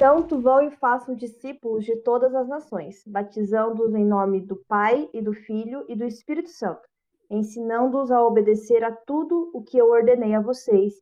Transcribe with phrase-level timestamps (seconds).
[0.00, 5.20] Portanto, vão e façam discípulos de todas as nações, batizando-os em nome do Pai e
[5.20, 6.80] do Filho e do Espírito Santo,
[7.30, 10.94] ensinando-os a obedecer a tudo o que eu ordenei a vocês,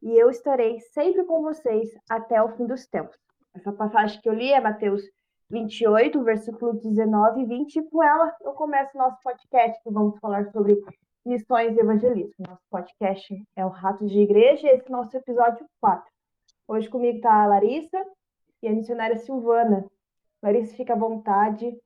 [0.00, 3.18] e eu estarei sempre com vocês até o fim dos tempos.
[3.56, 5.02] Essa passagem que eu li é Mateus
[5.50, 10.16] 28, versículo 19 e 20, e com ela eu começo o nosso podcast, que vamos
[10.20, 10.80] falar sobre
[11.26, 12.46] missões e evangelismo.
[12.46, 16.08] Nosso podcast é o Ratos de Igreja, esse é o nosso episódio 4.
[16.68, 17.98] Hoje comigo está a Larissa
[18.62, 19.86] e a missionária Silvana.
[20.42, 21.76] Larissa, fica à vontade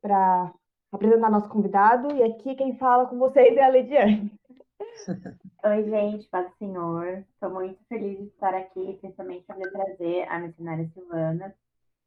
[0.00, 0.52] para
[0.92, 4.32] apresentar nosso convidado, e aqui quem fala com vocês é a Lidiane.
[5.64, 7.24] Oi, gente, paz do Senhor.
[7.34, 11.54] Estou muito feliz de estar aqui, principalmente para trazer a missionária Silvana.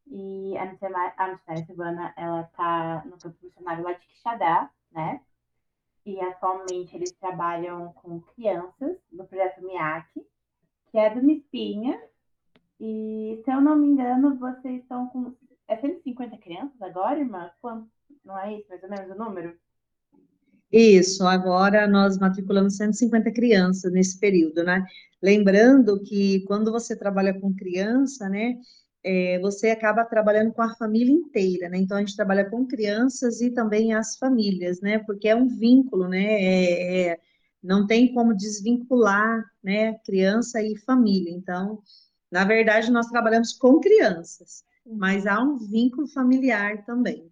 [0.07, 5.21] E a missionária, a missionária Silvana, ela está no campo missionário lá de Quixadá, né?
[6.05, 10.27] E atualmente eles trabalham com crianças no projeto MIAC,
[10.91, 12.01] que é do Mispinha.
[12.85, 15.33] E, se eu não me engano, vocês estão com...
[15.69, 17.49] É 150 crianças agora, irmã?
[17.61, 17.87] Quanto?
[18.25, 19.57] Não é isso, mais ou menos, o número?
[20.69, 24.85] Isso, agora nós matriculamos 150 crianças nesse período, né?
[25.21, 28.59] Lembrando que quando você trabalha com criança, né,
[29.01, 31.77] é, você acaba trabalhando com a família inteira, né?
[31.77, 34.99] Então a gente trabalha com crianças e também as famílias, né?
[34.99, 36.25] Porque é um vínculo, né?
[36.25, 37.19] É, é,
[37.63, 39.93] não tem como desvincular, né?
[39.99, 41.31] Criança e família.
[41.31, 41.81] Então,
[42.33, 47.31] na verdade, nós trabalhamos com crianças, mas há um vínculo familiar também.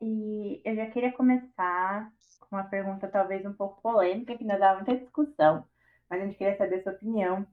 [0.00, 2.08] E eu já queria começar
[2.38, 5.64] com uma pergunta talvez um pouco polêmica, que ainda dá muita discussão,
[6.08, 7.44] mas a gente queria saber a sua opinião,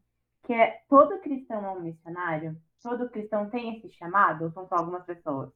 [0.43, 2.55] que é, todo cristão é um missionário?
[2.79, 5.49] Todo cristão tem esse chamado ou são só algumas pessoas?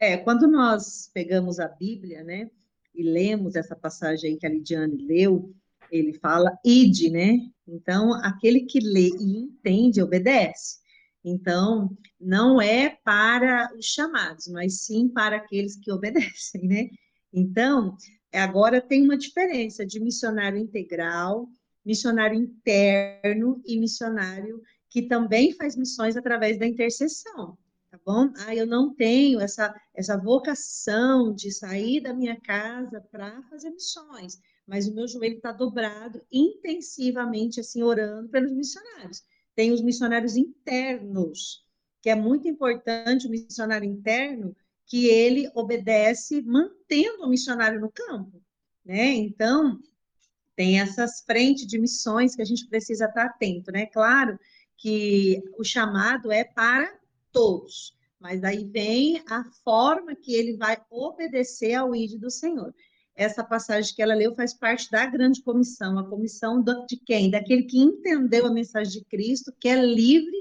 [0.00, 2.50] É, quando nós pegamos a Bíblia, né,
[2.94, 5.54] e lemos essa passagem aí que a Lidiane leu,
[5.90, 7.38] ele fala ide, né?
[7.66, 10.78] Então, aquele que lê e entende, obedece.
[11.24, 16.88] Então, não é para os chamados, mas sim para aqueles que obedecem, né?
[17.32, 17.96] Então,
[18.32, 21.48] agora tem uma diferença de missionário integral,
[21.84, 27.58] missionário interno e missionário que também faz missões através da intercessão,
[27.90, 28.32] tá bom?
[28.46, 34.38] Ah, eu não tenho essa, essa vocação de sair da minha casa para fazer missões,
[34.66, 39.22] mas o meu joelho está dobrado intensivamente, assim, orando pelos missionários
[39.56, 41.64] tem os missionários internos,
[42.02, 44.54] que é muito importante o missionário interno,
[44.84, 48.40] que ele obedece mantendo o missionário no campo,
[48.84, 49.14] né?
[49.14, 49.80] Então,
[50.54, 53.86] tem essas frentes de missões que a gente precisa estar atento, né?
[53.86, 54.38] Claro
[54.76, 56.94] que o chamado é para
[57.32, 62.74] todos, mas aí vem a forma que ele vai obedecer ao ídolo do Senhor
[63.16, 67.30] essa passagem que ela leu faz parte da grande comissão, a comissão de quem?
[67.30, 70.36] Daquele que entendeu a mensagem de Cristo, que é livre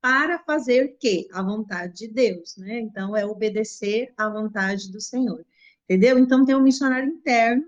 [0.00, 1.28] para fazer o quê?
[1.32, 2.80] A vontade de Deus, né?
[2.80, 5.44] Então, é obedecer à vontade do Senhor,
[5.84, 6.18] entendeu?
[6.18, 7.64] Então, tem um missionário interno,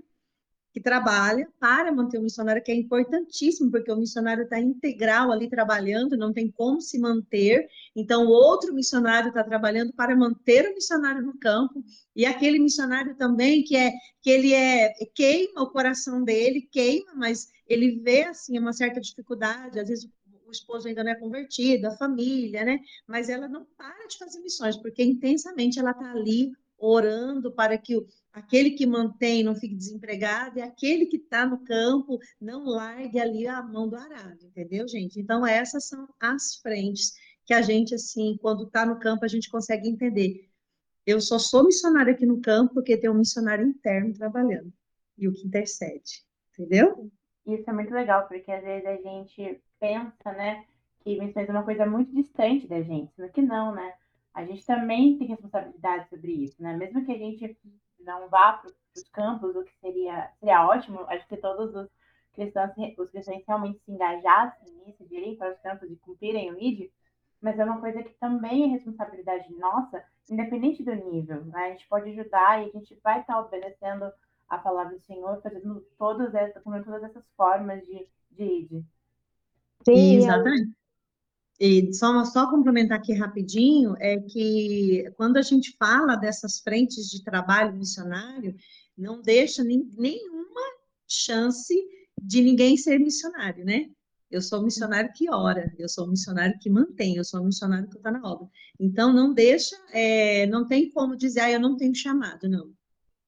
[0.78, 5.50] que trabalha para manter o missionário, que é importantíssimo, porque o missionário está integral ali
[5.50, 7.66] trabalhando, não tem como se manter.
[7.96, 11.82] Então, outro missionário está trabalhando para manter o missionário no campo,
[12.14, 13.90] e aquele missionário também que é
[14.22, 19.80] que ele é queima o coração dele, queima, mas ele vê assim uma certa dificuldade,
[19.80, 20.08] às vezes
[20.46, 22.78] o esposo ainda não é convertido, a família, né?
[23.06, 28.06] Mas ela não para de fazer missões, porque intensamente ela está ali orando para que
[28.32, 33.46] aquele que mantém não fique desempregado e aquele que está no campo não largue ali
[33.46, 35.18] a mão do arado, entendeu, gente?
[35.20, 39.50] Então, essas são as frentes que a gente, assim, quando está no campo, a gente
[39.50, 40.48] consegue entender.
[41.06, 44.72] Eu só sou missionário aqui no campo porque tem um missionário interno trabalhando
[45.16, 47.10] e o que intercede, entendeu?
[47.46, 50.66] Isso é muito legal, porque às vezes a gente pensa, né,
[51.00, 53.94] que missões é uma coisa muito distante da gente, sendo que não, né?
[54.38, 56.72] A gente também tem responsabilidade sobre isso, né?
[56.76, 57.58] Mesmo que a gente
[57.98, 61.88] não vá para os campos, o que seria, seria ótimo, acho que todos os
[62.34, 66.62] cristãos, os cristãos realmente se engajassem nisso, de irem para os campos e cumprirem o
[66.62, 66.88] ID,
[67.40, 71.44] mas é uma coisa que também é responsabilidade nossa, independente do nível.
[71.46, 71.64] Né?
[71.64, 74.08] A gente pode ajudar e a gente vai estar obedecendo
[74.48, 78.84] a palavra do Senhor, fazendo todas essas, todas essas formas de, de ID.
[79.84, 80.78] Sim, exatamente.
[81.60, 87.24] E só, só complementar aqui rapidinho, é que quando a gente fala dessas frentes de
[87.24, 88.54] trabalho missionário,
[88.96, 90.60] não deixa nem, nenhuma
[91.06, 91.74] chance
[92.20, 93.90] de ninguém ser missionário, né?
[94.30, 98.10] Eu sou missionário que ora, eu sou missionário que mantém, eu sou missionário que está
[98.10, 98.46] na obra.
[98.78, 102.70] Então, não deixa, é, não tem como dizer, ah, eu não tenho chamado, não.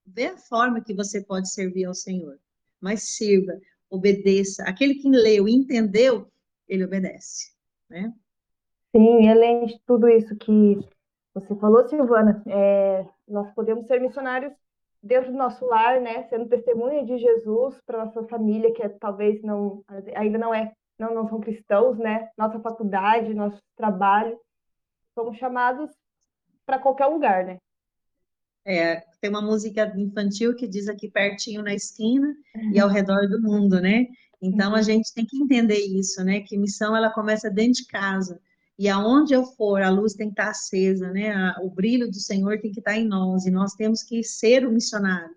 [0.06, 2.38] Vê a forma que você pode servir ao Senhor,
[2.80, 4.62] mas sirva, obedeça.
[4.64, 6.30] Aquele que leu e entendeu,
[6.68, 7.50] ele obedece.
[7.90, 8.12] Né?
[8.94, 10.78] Sim, além de tudo isso que
[11.34, 14.52] você falou, Silvana, é, nós podemos ser missionários
[15.02, 19.42] dentro do nosso lar, né, sendo testemunha de Jesus para nossa família, que é, talvez
[19.42, 19.82] não
[20.14, 24.38] ainda não é, não, não são cristãos, né, nossa faculdade, nosso trabalho,
[25.14, 25.90] somos chamados
[26.66, 27.58] para qualquer lugar, né?
[28.64, 32.36] É, tem uma música infantil que diz aqui pertinho na esquina
[32.72, 34.06] e ao redor do mundo, né?
[34.40, 34.82] Então a uhum.
[34.82, 36.40] gente tem que entender isso, né?
[36.40, 38.40] Que missão ela começa dentro de casa.
[38.78, 41.54] E aonde eu for, a luz tem que estar acesa, né?
[41.62, 44.72] O brilho do Senhor tem que estar em nós, e nós temos que ser o
[44.72, 45.34] missionário.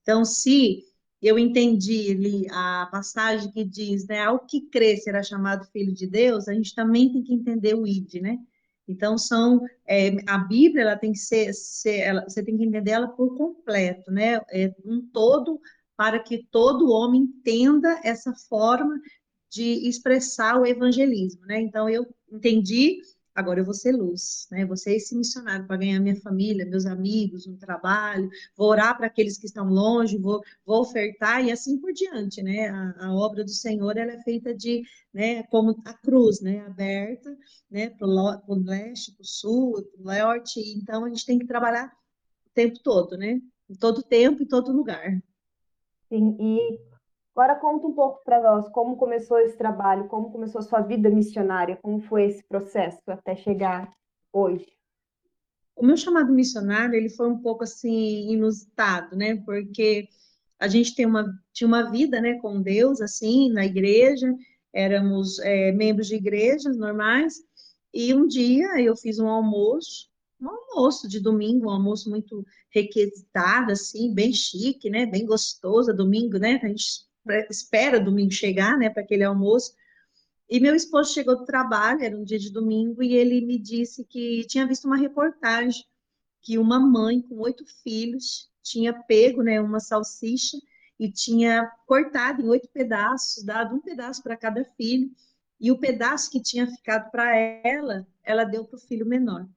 [0.00, 0.84] Então, se
[1.20, 6.06] eu entendi ali a passagem que diz, né, ao que crer será chamado filho de
[6.06, 8.38] Deus, a gente também tem que entender o id, né?
[8.86, 12.90] Então, são, é, a Bíblia, ela tem que ser, ser ela, você tem que entender
[12.90, 14.40] ela por completo, né?
[14.52, 15.58] É um todo,
[15.96, 19.00] para que todo homem entenda essa forma
[19.54, 21.60] de expressar o evangelismo, né?
[21.60, 23.00] Então, eu entendi,
[23.32, 24.64] agora eu vou ser luz, né?
[24.66, 29.06] Vou ser esse missionário para ganhar minha família, meus amigos, um trabalho, vou orar para
[29.06, 32.68] aqueles que estão longe, vou, vou ofertar e assim por diante, né?
[32.68, 34.82] A, a obra do Senhor, ela é feita de,
[35.12, 37.36] né, como a cruz, né, aberta,
[37.70, 41.46] né, para o leste, para o sul, para o norte, então a gente tem que
[41.46, 41.92] trabalhar
[42.46, 43.40] o tempo todo, né?
[43.70, 45.22] Em todo tempo e todo lugar.
[46.14, 46.78] Sim, e
[47.36, 51.10] Agora conta um pouco para nós como começou esse trabalho, como começou a sua vida
[51.10, 53.90] missionária, como foi esse processo até chegar
[54.32, 54.68] hoje.
[55.74, 59.42] O meu chamado missionário, ele foi um pouco assim inusitado, né?
[59.44, 60.08] Porque
[60.60, 64.32] a gente tem uma, tinha uma vida, né, com Deus, assim, na igreja,
[64.72, 67.42] éramos é, membros de igrejas normais,
[67.92, 70.08] e um dia eu fiz um almoço,
[70.44, 76.38] um almoço de domingo, um almoço muito requisitado, assim, bem chique, né, bem gostoso, domingo,
[76.38, 77.06] né, a gente
[77.50, 79.72] espera domingo chegar, né, para aquele almoço.
[80.48, 84.04] E meu esposo chegou do trabalho, era um dia de domingo, e ele me disse
[84.04, 85.84] que tinha visto uma reportagem
[86.42, 90.58] que uma mãe com oito filhos tinha pego, né, uma salsicha
[90.98, 95.10] e tinha cortado em oito pedaços, dado um pedaço para cada filho,
[95.58, 99.48] e o pedaço que tinha ficado para ela, ela deu para o filho menor.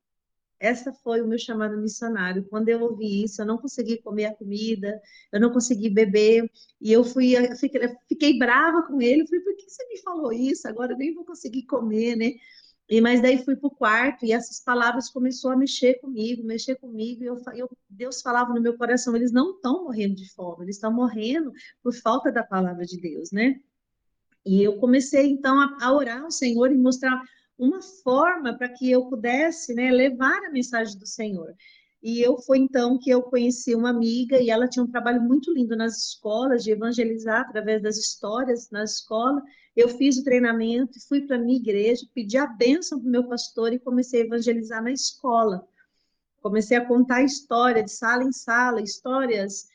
[0.59, 2.45] Essa foi o meu chamado missionário.
[2.49, 4.99] Quando eu ouvi isso, eu não consegui comer a comida,
[5.31, 6.49] eu não consegui beber,
[6.81, 9.21] e eu fui, eu fiquei, eu fiquei, brava com ele.
[9.21, 10.67] Eu falei, por que você me falou isso?
[10.67, 12.31] Agora eu nem vou conseguir comer, né?
[12.89, 16.75] E mas daí fui para o quarto e essas palavras começou a mexer comigo, mexer
[16.75, 17.23] comigo.
[17.23, 20.77] E eu, eu, Deus falava no meu coração: eles não estão morrendo de fome, eles
[20.77, 21.51] estão morrendo
[21.83, 23.59] por falta da palavra de Deus, né?
[24.45, 27.21] E eu comecei então a, a orar ao Senhor e mostrar
[27.57, 31.55] uma forma para que eu pudesse né, levar a mensagem do Senhor.
[32.01, 35.51] E eu foi então que eu conheci uma amiga e ela tinha um trabalho muito
[35.51, 39.41] lindo nas escolas de evangelizar através das histórias na escola.
[39.75, 43.27] Eu fiz o treinamento, fui para a minha igreja, pedi a bênção para o meu
[43.27, 45.67] pastor e comecei a evangelizar na escola.
[46.41, 49.67] Comecei a contar história de sala em sala, histórias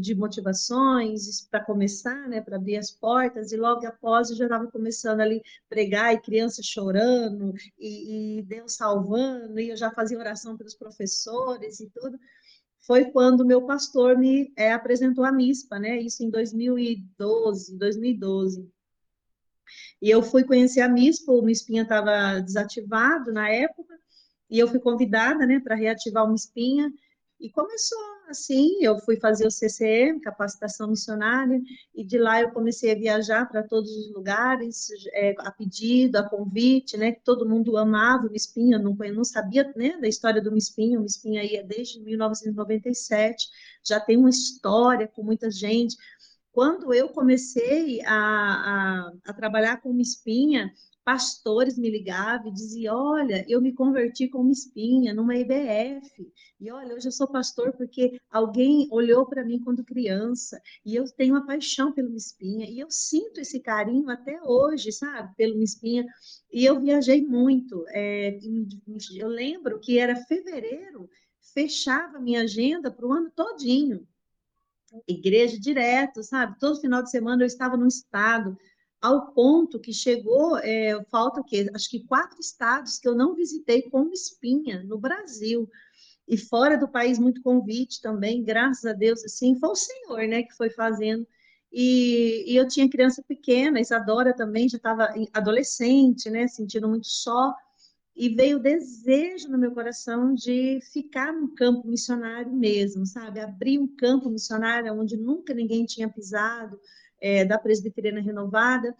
[0.00, 4.70] de motivações para começar, né, para abrir as portas, e logo após eu já estava
[4.70, 10.56] começando ali pregar e criança chorando e, e, Deus salvando, e eu já fazia oração
[10.56, 12.18] pelos professores e tudo.
[12.86, 18.70] Foi quando meu pastor me é, apresentou a MISPA, né, isso em 2012, 2012.
[20.00, 23.98] E eu fui conhecer a MISPA, o MISPinha estava desativado na época,
[24.48, 26.90] e eu fui convidada, né, para reativar o MISPinha,
[27.40, 27.98] e começou
[28.30, 31.60] assim, eu fui fazer o CCM, capacitação missionária,
[31.94, 36.28] e de lá eu comecei a viajar para todos os lugares, é, a pedido, a
[36.28, 40.42] convite, né, que todo mundo amava o Mispinha, eu não, não sabia né, da história
[40.42, 43.48] do Mispinha, o Mispinha aí é desde 1997,
[43.84, 45.96] já tem uma história com muita gente.
[46.52, 50.72] Quando eu comecei a, a, a trabalhar com Mispinha,
[51.08, 56.94] pastores me ligavam e diziam: Olha, eu me converti como espinha numa IBF, e olha,
[56.94, 61.46] hoje eu sou pastor porque alguém olhou para mim quando criança, e eu tenho uma
[61.46, 66.04] paixão pelo espinha, e eu sinto esse carinho até hoje, sabe, pelo espinha.
[66.52, 67.86] E eu viajei muito.
[67.88, 68.38] É,
[69.16, 71.08] eu lembro que era fevereiro,
[71.54, 74.06] fechava minha agenda para o ano todinho.
[75.06, 76.58] Igreja direto, sabe?
[76.58, 78.58] Todo final de semana eu estava no estado
[79.00, 81.70] ao ponto que chegou, é, falta o quê?
[81.74, 85.68] Acho que quatro estados que eu não visitei como espinha no Brasil.
[86.26, 90.42] E fora do país, muito convite também, graças a Deus, assim, foi o Senhor, né,
[90.42, 91.26] que foi fazendo.
[91.72, 97.54] E, e eu tinha criança pequena, Isadora também já estava adolescente, né, sentindo muito só,
[98.16, 103.38] e veio o desejo no meu coração de ficar no campo missionário mesmo, sabe?
[103.38, 106.80] Abrir um campo missionário onde nunca ninguém tinha pisado,
[107.20, 108.94] é, da Presbiteriana Renovada.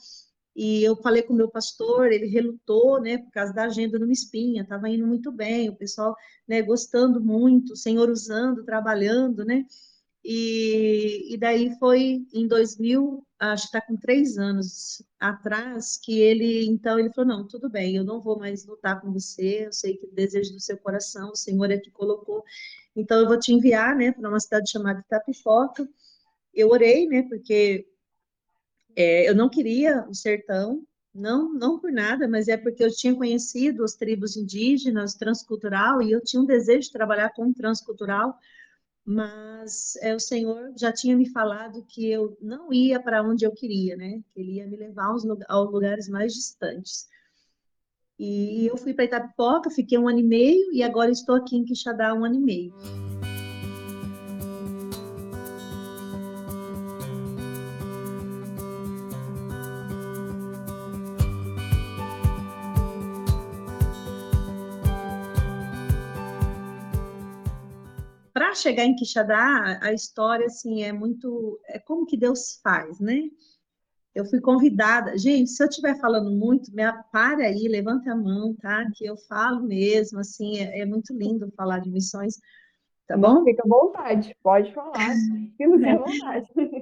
[0.58, 4.12] E eu falei com o meu pastor, ele relutou, né, por causa da agenda numa
[4.12, 6.16] espinha, estava indo muito bem, o pessoal,
[6.48, 9.64] né, gostando muito, o Senhor usando, trabalhando, né,
[10.24, 16.66] e, e daí foi em 2000, acho que está com três anos atrás, que ele,
[16.66, 19.96] então, ele falou, não, tudo bem, eu não vou mais lutar com você, eu sei
[19.96, 22.42] que o desejo do seu coração, o Senhor é que colocou,
[22.96, 25.88] então eu vou te enviar, né, para uma cidade chamada Itapifoca,
[26.52, 27.86] eu orei, né, porque
[28.98, 30.82] é, eu não queria o sertão,
[31.14, 36.10] não, não por nada, mas é porque eu tinha conhecido as tribos indígenas, transcultural, e
[36.10, 38.36] eu tinha um desejo de trabalhar com transcultural,
[39.04, 43.52] mas é, o Senhor já tinha me falado que eu não ia para onde eu
[43.52, 44.20] queria, né?
[44.34, 47.08] Que Ele ia me levar aos, aos lugares mais distantes.
[48.18, 51.64] E eu fui para Itapipoca, fiquei um ano e meio, e agora estou aqui em
[51.64, 52.74] Quixadá um ano e meio.
[68.48, 73.24] Para chegar em Quixadá, a história assim é muito é como que Deus faz, né?
[74.14, 78.54] Eu fui convidada, gente, se eu estiver falando muito, me para aí, levanta a mão,
[78.54, 78.86] tá?
[78.94, 82.40] Que eu falo mesmo, assim, é, é muito lindo falar de missões,
[83.06, 83.44] tá bom?
[83.44, 84.94] Fica à vontade, pode falar,
[85.58, 86.77] fica à vontade.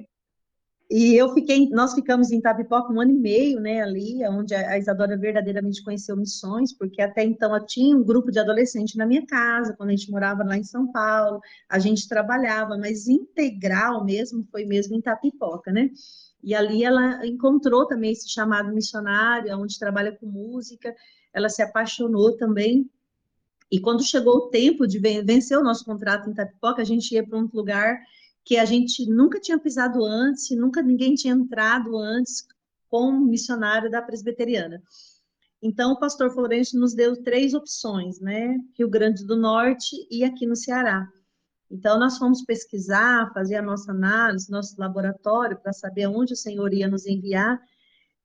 [0.89, 4.77] E eu fiquei, nós ficamos em Tapipoca um ano e meio, né, ali, onde a
[4.77, 9.25] Isadora verdadeiramente conheceu missões, porque até então eu tinha um grupo de adolescentes na minha
[9.25, 14.47] casa, quando a gente morava lá em São Paulo, a gente trabalhava, mas integral mesmo
[14.49, 15.89] foi mesmo em Tapipoca, né?
[16.41, 20.95] E ali ela encontrou também esse chamado missionário, onde trabalha com música,
[21.33, 22.89] ela se apaixonou também.
[23.69, 27.27] E quando chegou o tempo de vencer o nosso contrato em Tapipoca, a gente ia
[27.27, 27.99] para um lugar
[28.47, 32.47] que a gente nunca tinha pisado antes, nunca ninguém tinha entrado antes
[32.87, 34.81] como missionário da presbiteriana.
[35.61, 38.57] Então, o pastor Florencio nos deu três opções, né?
[38.77, 41.05] Rio Grande do Norte e aqui no Ceará.
[41.69, 46.73] Então, nós fomos pesquisar, fazer a nossa análise, nosso laboratório, para saber onde o Senhor
[46.73, 47.59] ia nos enviar.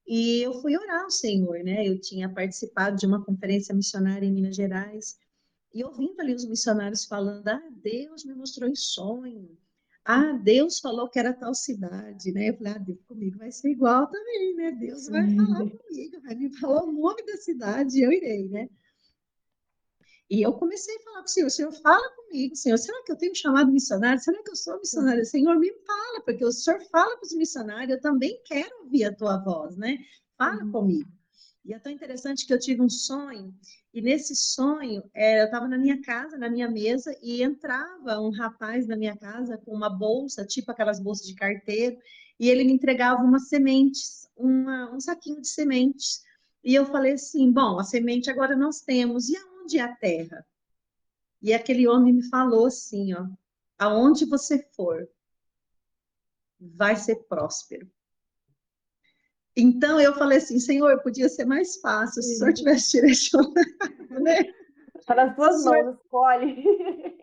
[0.07, 1.85] E eu fui orar ao Senhor, né?
[1.85, 5.19] Eu tinha participado de uma conferência missionária em Minas Gerais,
[5.75, 9.59] e ouvindo ali os missionários falando: Ah, Deus me mostrou em sonho,
[10.05, 12.51] ah, Deus falou que era tal cidade, né?
[12.51, 14.73] Eu falei, ah, Deus comigo vai ser igual também, né?
[14.73, 18.69] Deus vai falar comigo, vai me falar o nome da cidade eu irei, né?
[20.29, 23.19] E eu comecei a falar para o Senhor, Senhor, fala comigo, Senhor, será que eu
[23.19, 24.19] tenho chamado missionário?
[24.19, 25.25] Será que eu sou missionário?
[25.27, 29.15] Senhor, me fala, porque o Senhor fala para os missionários, eu também quero ouvir a
[29.15, 29.99] tua voz, né?
[30.39, 30.73] Fala uhum.
[30.73, 31.11] comigo.
[31.65, 33.55] E é tão interessante que eu tive um sonho,
[33.93, 38.31] e nesse sonho, é, eu estava na minha casa, na minha mesa, e entrava um
[38.31, 41.99] rapaz na minha casa com uma bolsa, tipo aquelas bolsas de carteiro,
[42.41, 46.25] e ele me entregava umas sementes, uma, um saquinho de sementes.
[46.65, 50.47] E eu falei assim: bom, a semente agora nós temos, e aonde é a terra?
[51.43, 53.27] E aquele homem me falou assim: ó,
[53.79, 55.07] aonde você for,
[56.59, 57.91] vai ser próspero.
[59.57, 63.55] Então eu falei assim, Senhor, podia ser mais fácil se o Senhor tivesse direcionado,
[64.23, 64.53] né?
[64.99, 66.65] Está nas tuas mãos, escolhe.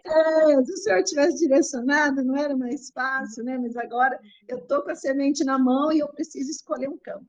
[0.05, 3.57] É, se o Senhor tivesse direcionado, não era mais fácil, né?
[3.57, 7.25] Mas agora eu estou com a semente na mão e eu preciso escolher um campo.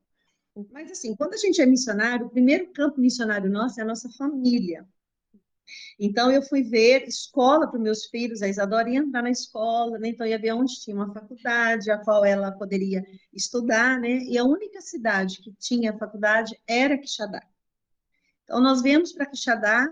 [0.71, 4.09] Mas assim, quando a gente é missionário, o primeiro campo missionário nosso é a nossa
[4.17, 4.85] família.
[5.99, 10.09] Então, eu fui ver escola para meus filhos, a Isadora ia entrar na escola, né?
[10.09, 14.23] então ia ver onde tinha uma faculdade, a qual ela poderia estudar, né?
[14.23, 17.41] E a única cidade que tinha faculdade era Quixadá.
[18.43, 19.87] Então, nós viemos para Quixadá,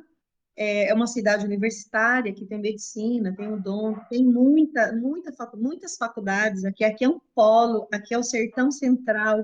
[0.59, 6.65] é, é uma cidade universitária que tem medicina, tem dom, tem muita, muita, muitas faculdades
[6.65, 6.83] aqui.
[6.83, 9.41] Aqui é um polo, aqui é o sertão central,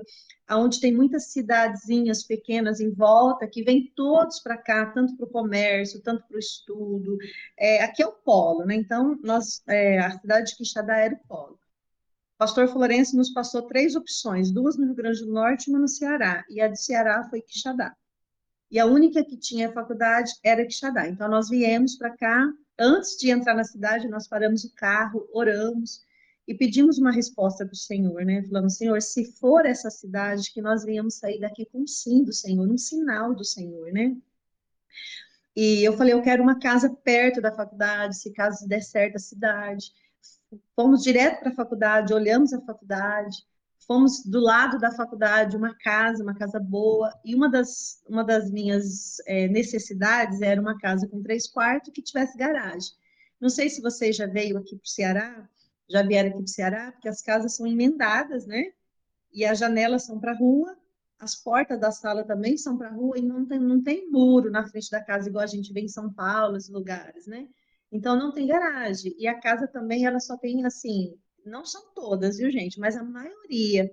[0.50, 5.30] onde tem muitas cidadezinhas pequenas em volta, que vêm todos para cá, tanto para o
[5.30, 7.16] comércio, tanto para o estudo.
[7.58, 8.74] É, aqui é o polo, né?
[8.74, 11.54] Então, nós, é, a cidade de Quixadá era o polo.
[11.54, 15.78] O pastor Florencio nos passou três opções, duas no Rio Grande do Norte e uma
[15.78, 17.96] no Ceará, e a de Ceará foi Quixadá.
[18.70, 21.08] E a única que tinha faculdade era Quixadá.
[21.08, 26.04] Então, nós viemos para cá, antes de entrar na cidade, nós paramos o carro, oramos,
[26.48, 28.42] e pedimos uma resposta para o Senhor, né?
[28.44, 32.32] Falamos, Senhor, se for essa cidade, que nós venhamos sair daqui com um sim do
[32.32, 34.16] Senhor, um sinal do Senhor, né?
[35.56, 39.18] E eu falei, eu quero uma casa perto da faculdade, se caso der certo a
[39.18, 39.90] cidade.
[40.76, 43.38] Fomos direto para a faculdade, olhamos a faculdade,
[43.86, 48.50] fomos do lado da faculdade, uma casa, uma casa boa, e uma das, uma das
[48.50, 52.92] minhas é, necessidades era uma casa com três quartos que tivesse garagem.
[53.40, 55.48] Não sei se você já veio aqui para o Ceará,
[55.88, 58.72] já vieram aqui para o Ceará, porque as casas são emendadas, né?
[59.32, 60.76] E as janelas são para a rua
[61.18, 64.50] as portas da sala também são para a rua e não tem, não tem muro
[64.50, 67.48] na frente da casa, igual a gente vê em São Paulo, esses lugares, né?
[67.90, 69.14] Então não tem garagem.
[69.18, 71.18] E a casa também, ela só tem assim,
[71.48, 72.78] não são todas, viu, gente?
[72.78, 73.90] Mas a maioria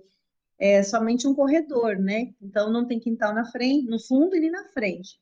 [0.58, 2.34] é somente um corredor, né?
[2.40, 5.20] Então não tem quintal na frente, no fundo e nem na frente.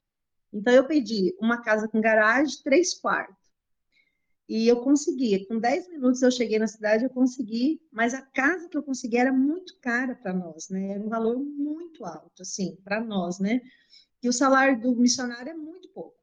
[0.53, 3.43] Então eu pedi uma casa com garagem, três quartos.
[4.49, 8.69] E eu consegui, com 10 minutos eu cheguei na cidade, eu consegui, mas a casa
[8.69, 10.91] que eu consegui era muito cara para nós, né?
[10.91, 13.63] Era um valor muito alto, assim, para nós, né?
[14.23, 16.22] E o salário do missionário é muito pouco.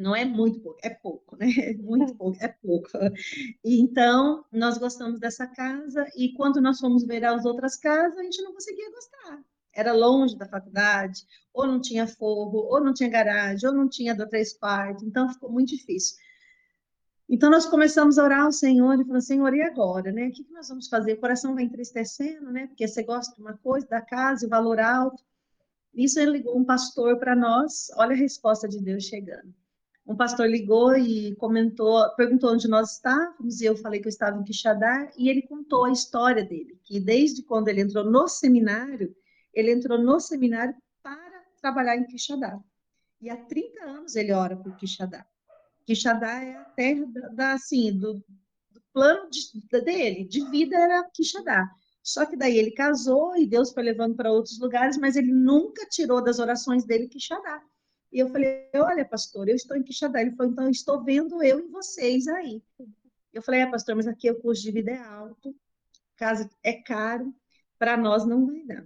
[0.00, 1.46] Não é muito pouco, é pouco, né?
[1.58, 2.88] É muito pouco, é pouco.
[3.62, 8.40] Então, nós gostamos dessa casa e quando nós fomos ver as outras casas, a gente
[8.42, 9.44] não conseguia gostar.
[9.74, 14.14] Era longe da faculdade, ou não tinha forro, ou não tinha garagem, ou não tinha
[14.14, 16.16] do três quartos, então ficou muito difícil.
[17.28, 20.28] Então, nós começamos a orar ao Senhor e falamos, Senhor, e agora, né?
[20.28, 21.12] O que, que nós vamos fazer?
[21.12, 22.68] O coração vai entristecendo, né?
[22.68, 25.22] Porque você gosta de uma coisa, da casa, o valor alto.
[25.94, 29.59] Isso ele ligou um pastor para nós, olha a resposta de Deus chegando.
[30.06, 34.38] Um pastor ligou e comentou, perguntou onde nós estávamos, e eu falei que eu estava
[34.38, 39.14] em Quixadá, e ele contou a história dele, que desde quando ele entrou no seminário,
[39.54, 42.58] ele entrou no seminário para trabalhar em Quixadá.
[43.20, 45.24] E há 30 anos ele ora por Quixadá.
[45.84, 48.14] Quixadá é a terra da, assim, do,
[48.70, 51.70] do plano de, dele, de vida era Quixadá.
[52.02, 55.86] Só que daí ele casou e Deus foi levando para outros lugares, mas ele nunca
[55.86, 57.62] tirou das orações dele Quixadá.
[58.12, 60.20] E eu falei, olha, pastor, eu estou em Quixadá.
[60.20, 62.62] Ele falou, então estou vendo eu e vocês aí.
[63.32, 65.54] Eu falei, é, pastor, mas aqui o custo de vida é alto,
[66.16, 67.32] casa é caro,
[67.78, 68.84] para nós não vai dar.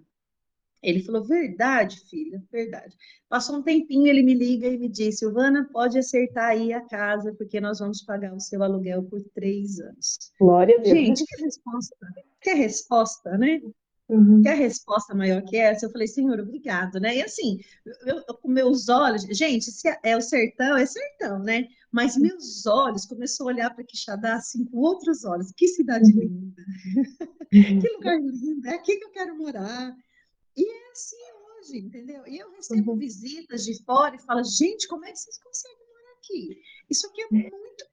[0.82, 2.94] Ele falou, verdade, filha, verdade.
[3.26, 7.32] Passou um tempinho, ele me liga e me disse, Silvana, pode acertar aí a casa,
[7.32, 10.30] porque nós vamos pagar o seu aluguel por três anos.
[10.38, 10.94] Glória a Deus.
[10.94, 11.96] Gente, que resposta,
[12.42, 13.62] que resposta, né?
[14.08, 14.42] Uhum.
[14.42, 17.16] Que a resposta maior que essa, eu falei, Senhor, obrigado, né?
[17.16, 17.58] E assim,
[18.04, 21.66] eu, eu, com meus olhos, gente, se é, é o sertão, é sertão, né?
[21.90, 25.52] Mas meus olhos começou a olhar para Quixadá assim com outros olhos.
[25.56, 26.20] Que cidade uhum.
[26.20, 26.62] linda!
[27.54, 27.80] Uhum.
[27.80, 28.68] que lugar lindo!
[28.68, 29.96] É aqui que eu quero morar.
[30.56, 31.16] E é assim
[31.58, 32.26] hoje, entendeu?
[32.26, 32.98] E eu recebo uhum.
[32.98, 36.60] visitas de fora e falo, gente, como é que vocês conseguem morar aqui?
[36.90, 37.84] Isso aqui é muito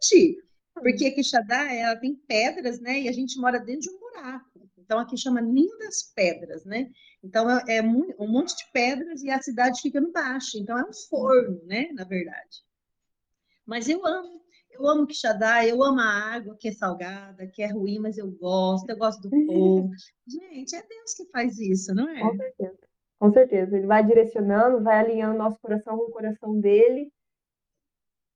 [0.00, 0.42] quente.
[0.80, 3.00] Porque a Quixadá, ela tem pedras, né?
[3.00, 4.68] E a gente mora dentro de um buraco.
[4.78, 6.90] Então, aqui chama Ninho das Pedras, né?
[7.22, 10.58] Então, é, é um monte de pedras e a cidade fica no baixo.
[10.58, 11.90] Então, é um forno, né?
[11.92, 12.64] Na verdade.
[13.66, 14.40] Mas eu amo
[14.80, 18.30] eu amo Quixadá, eu amo a água que é salgada, que é ruim, mas eu
[18.30, 19.90] gosto, eu gosto do povo.
[20.26, 22.20] Gente, é Deus que faz isso, não é?
[22.20, 22.78] Com certeza.
[23.18, 23.76] Com certeza.
[23.76, 27.12] Ele vai direcionando, vai alinhando nosso coração com o coração dele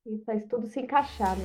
[0.07, 1.45] e faz tudo se encaixar, né?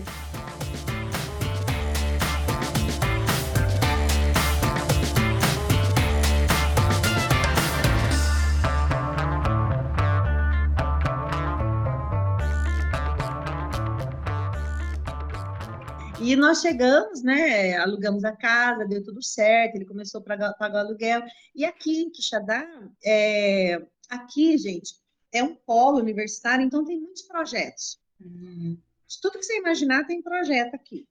[16.21, 17.77] E nós chegamos, né?
[17.77, 21.21] Alugamos a casa, deu tudo certo, ele começou a pagar, pagar o aluguel.
[21.55, 22.67] E aqui em Quixadá,
[23.05, 24.95] é, aqui, gente,
[25.31, 27.99] é um polo universitário, então tem muitos projetos.
[28.19, 28.77] Uhum.
[29.21, 31.07] Tudo que você imaginar tem projeto aqui.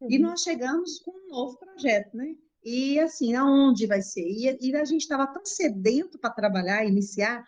[0.00, 0.10] Uhum.
[0.10, 2.36] E nós chegamos com um novo projeto, né?
[2.64, 4.26] E assim, aonde vai ser?
[4.28, 7.44] E, e a gente estava tão sedento para trabalhar, iniciar,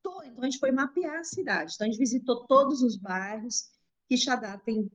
[0.00, 1.72] então a gente foi mapear a cidade.
[1.74, 3.68] Então a gente visitou todos os bairros.
[4.08, 4.88] Quixadá tem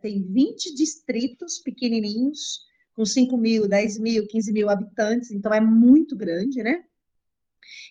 [0.00, 6.16] tem 20 distritos pequenininhos, com 5 mil, 10 mil, 15 mil habitantes, então é muito
[6.16, 6.82] grande, né?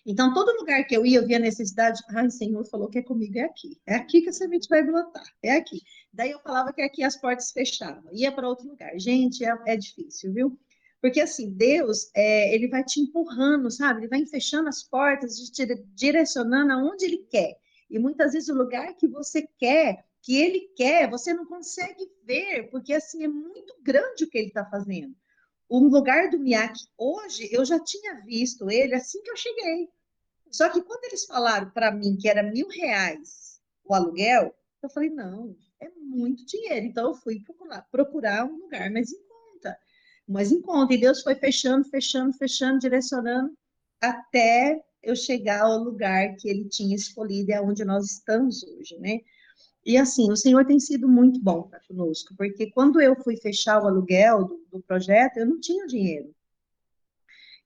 [0.04, 3.38] Então, todo lugar que eu ia, eu via necessidade, ai, Senhor falou que é comigo,
[3.38, 3.78] é aqui.
[3.86, 5.82] É aqui que a semente vai brotar, é aqui.
[6.12, 8.98] Daí eu falava que aqui as portas fechavam, ia para outro lugar.
[8.98, 10.58] Gente, é, é, difícil, viu?
[11.00, 14.00] Porque assim, Deus, é, ele vai te empurrando, sabe?
[14.00, 17.56] Ele vai fechando as portas, te direcionando aonde ele quer.
[17.90, 22.68] E muitas vezes o lugar que você quer que ele quer, você não consegue ver,
[22.68, 25.14] porque assim é muito grande o que ele está fazendo.
[25.68, 29.88] O lugar do Miyake hoje, eu já tinha visto ele assim que eu cheguei.
[30.50, 35.10] Só que quando eles falaram para mim que era mil reais o aluguel, eu falei,
[35.10, 36.86] não, é muito dinheiro.
[36.86, 39.78] Então eu fui procurar, procurar um lugar mais em conta.
[40.26, 40.92] Mais em conta.
[40.92, 43.56] E Deus foi fechando, fechando, fechando, direcionando
[44.00, 49.20] até eu chegar ao lugar que ele tinha escolhido, é onde nós estamos hoje, né?
[49.86, 53.80] E assim, o Senhor tem sido muito bom para conosco, porque quando eu fui fechar
[53.80, 56.34] o aluguel do, do projeto, eu não tinha dinheiro.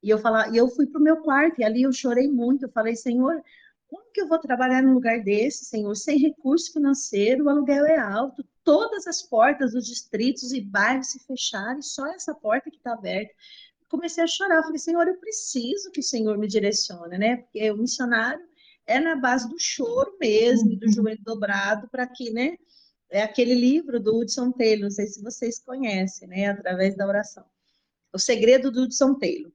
[0.02, 2.66] E eu falar, e eu fui para o meu quarto e ali eu chorei muito.
[2.66, 3.42] Eu falei, Senhor,
[3.88, 7.46] como que eu vou trabalhar num lugar desse, Senhor, sem recurso financeiro?
[7.46, 12.34] O aluguel é alto, todas as portas dos distritos e bairros se fecharam, só essa
[12.34, 13.32] porta que está aberta.
[13.88, 14.62] comecei a chorar.
[14.62, 17.36] Falei, Senhor, eu preciso que o Senhor me direcione, né?
[17.38, 18.46] Porque o missionário
[18.90, 20.92] é na base do choro mesmo, do uhum.
[20.92, 22.56] joelho dobrado, para que, né?
[23.08, 26.46] É aquele livro do Hudson Taylor, não sei se vocês conhecem, né?
[26.46, 27.44] Através da oração.
[28.12, 29.52] O segredo do Hudson Taylor.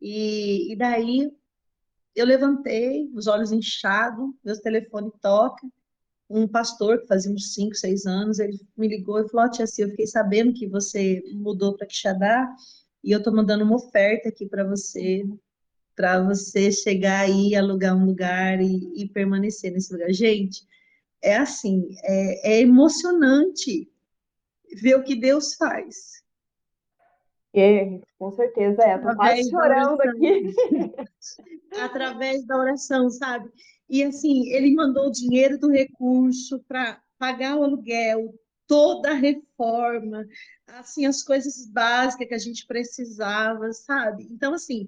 [0.00, 1.30] E, e daí
[2.14, 5.66] eu levantei, os olhos inchados, meu telefone toca,
[6.28, 9.82] um pastor que fazia uns 5, 6 anos, ele me ligou e falou, tia, assim,
[9.82, 12.54] eu fiquei sabendo que você mudou para Quixadá
[13.04, 15.24] e eu estou mandando uma oferta aqui para você,
[15.98, 20.12] para você chegar aí, alugar um lugar e, e, permanecer nesse lugar.
[20.12, 20.64] Gente,
[21.20, 23.90] é assim, é, é emocionante
[24.80, 26.22] ver o que Deus faz.
[27.52, 28.94] É, com certeza é.
[28.94, 30.54] Estou quase chorando aqui.
[31.82, 33.50] Através da oração, sabe?
[33.90, 38.32] E assim, ele mandou o dinheiro do recurso para pagar o aluguel,
[38.68, 40.24] toda a reforma,
[40.68, 44.28] assim, as coisas básicas que a gente precisava, sabe?
[44.30, 44.86] Então, assim,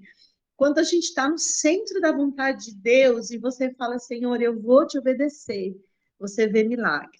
[0.61, 4.61] quando a gente está no centro da vontade de Deus e você fala, Senhor, eu
[4.61, 5.75] vou te obedecer,
[6.19, 7.17] você vê milagre.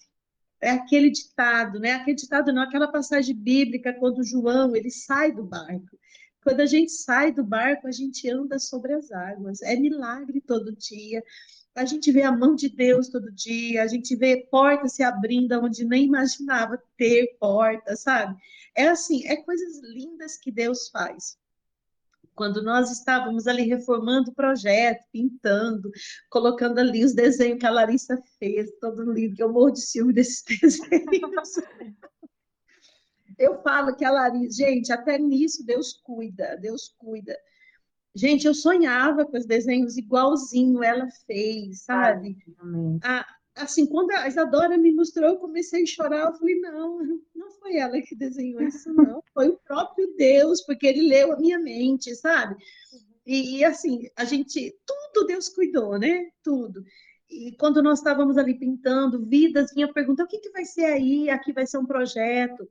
[0.60, 1.90] É aquele ditado, né?
[1.90, 5.98] Aquele ditado não, aquela passagem bíblica quando João ele sai do barco.
[6.44, 9.60] Quando a gente sai do barco, a gente anda sobre as águas.
[9.62, 11.20] É milagre todo dia.
[11.74, 15.58] A gente vê a mão de Deus todo dia, a gente vê portas se abrindo
[15.58, 18.40] onde nem imaginava ter portas, sabe?
[18.76, 21.41] É assim, é coisas lindas que Deus faz
[22.34, 25.90] quando nós estávamos ali reformando o projeto, pintando,
[26.30, 30.12] colocando ali os desenhos que a Larissa fez, todo lindo, que eu morro de ciúme
[30.12, 31.50] desses desenhos.
[33.38, 37.36] eu falo que a Larissa, gente, até nisso Deus cuida, Deus cuida.
[38.14, 42.36] Gente, eu sonhava com os desenhos igualzinho ela fez, sabe?
[43.02, 46.98] Ah, assim, quando a Isadora me mostrou, eu comecei a chorar, eu falei, não,
[47.34, 51.38] não foi ela que desenhou isso, não, foi o próprio Deus, porque ele leu a
[51.38, 52.56] minha mente, sabe?
[53.26, 56.28] E, e assim, a gente, tudo Deus cuidou, né?
[56.42, 56.82] Tudo.
[57.30, 61.30] E quando nós estávamos ali pintando, Vidas vinha perguntar, o que, que vai ser aí?
[61.30, 62.68] Aqui vai ser um projeto.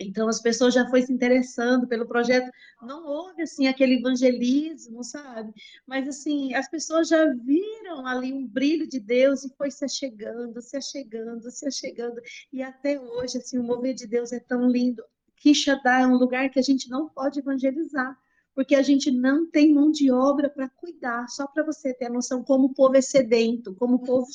[0.00, 2.50] Então as pessoas já foram se interessando pelo projeto.
[2.82, 5.52] Não houve assim aquele evangelismo, sabe?
[5.86, 10.60] Mas assim, as pessoas já viram ali um brilho de Deus e foi se achegando,
[10.60, 12.20] se achegando, se achegando.
[12.52, 15.02] E até hoje assim, o mover de Deus é tão lindo.
[15.36, 18.16] Quixadá é um lugar que a gente não pode evangelizar,
[18.54, 22.10] porque a gente não tem mão de obra para cuidar, só para você ter a
[22.10, 24.26] noção como o povo é sedento, como o povo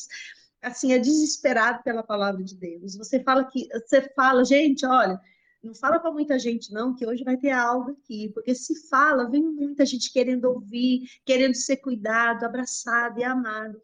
[0.62, 2.95] assim é desesperado pela palavra de Deus.
[2.95, 5.19] Você fala que você fala, gente, olha,
[5.62, 9.30] não fala para muita gente, não, que hoje vai ter algo aqui, porque se fala,
[9.30, 13.80] vem muita gente querendo ouvir, querendo ser cuidado, abraçado e amado.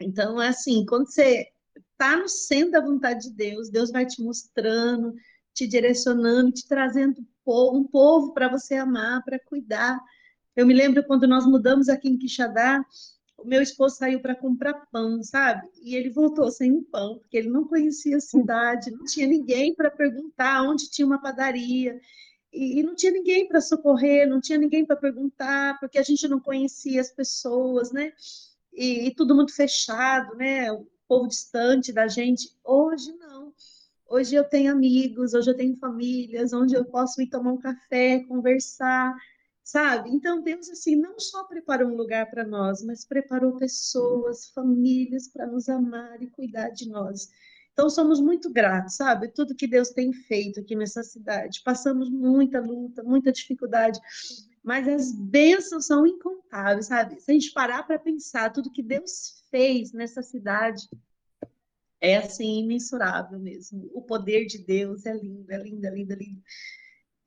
[0.00, 4.22] Então, é assim, quando você está no centro da vontade de Deus, Deus vai te
[4.22, 5.14] mostrando,
[5.54, 10.00] te direcionando, te trazendo um povo para você amar, para cuidar.
[10.56, 12.84] Eu me lembro quando nós mudamos aqui em Quixadá,
[13.42, 15.68] o meu esposo saiu para comprar pão, sabe?
[15.82, 19.74] E ele voltou sem um pão, porque ele não conhecia a cidade, não tinha ninguém
[19.74, 22.00] para perguntar onde tinha uma padaria.
[22.52, 26.28] E, e não tinha ninguém para socorrer, não tinha ninguém para perguntar, porque a gente
[26.28, 28.12] não conhecia as pessoas, né?
[28.72, 30.70] E, e tudo muito fechado, né?
[30.70, 32.54] O povo distante da gente.
[32.64, 33.52] Hoje não.
[34.08, 38.20] Hoje eu tenho amigos, hoje eu tenho famílias, onde eu posso ir tomar um café,
[38.20, 39.14] conversar,
[39.62, 40.10] sabe?
[40.10, 45.46] Então Deus assim não só preparou um lugar para nós, mas preparou pessoas, famílias para
[45.46, 47.28] nos amar e cuidar de nós.
[47.72, 49.28] Então somos muito gratos, sabe?
[49.28, 51.62] Tudo que Deus tem feito aqui nessa cidade.
[51.64, 53.98] Passamos muita luta, muita dificuldade,
[54.62, 57.18] mas as bênçãos são incontáveis, sabe?
[57.20, 60.86] Se a gente parar para pensar tudo que Deus fez nessa cidade,
[62.00, 63.88] é assim imensurável mesmo.
[63.94, 66.42] O poder de Deus é lindo, é lindo, é lindo, é lindo.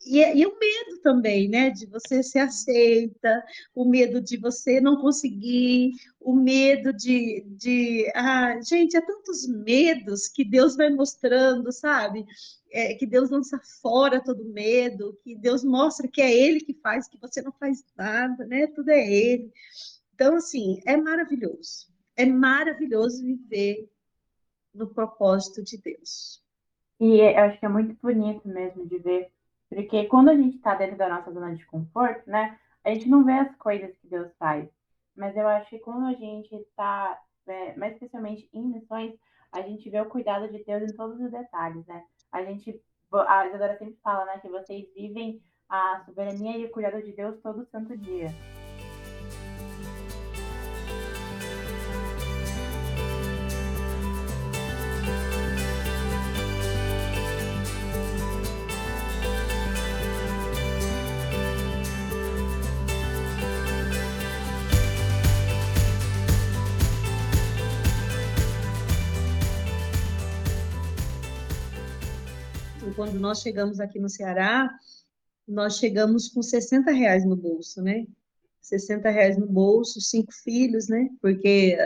[0.05, 1.71] E, e, o medo também, né?
[1.71, 7.43] De você ser aceita, o medo de você não conseguir, o medo de.
[7.47, 12.25] de ah, gente, há tantos medos que Deus vai mostrando, sabe?
[12.71, 17.07] É, que Deus lança fora todo medo, que Deus mostra que é Ele que faz,
[17.07, 18.67] que você não faz nada, né?
[18.67, 19.51] Tudo é Ele.
[20.13, 21.87] Então, assim, é maravilhoso.
[22.15, 23.89] É maravilhoso viver
[24.73, 26.43] no propósito de Deus.
[26.99, 29.31] E eu acho que é muito bonito mesmo de ver
[29.69, 33.23] porque quando a gente está dentro da nossa zona de conforto, né, a gente não
[33.23, 34.69] vê as coisas que Deus faz.
[35.15, 39.13] Mas eu acho que quando a gente está, é, mais especialmente em missões,
[39.51, 42.03] a gente vê o cuidado de Deus em todos os detalhes, né?
[42.31, 47.01] A gente, a Isadora sempre fala, né, que vocês vivem a soberania e o cuidado
[47.01, 48.27] de Deus todo santo dia.
[73.05, 74.67] Quando nós chegamos aqui no Ceará,
[75.47, 78.07] nós chegamos com 60 reais no bolso, né?
[78.61, 81.07] 60 reais no bolso, cinco filhos, né?
[81.21, 81.77] Porque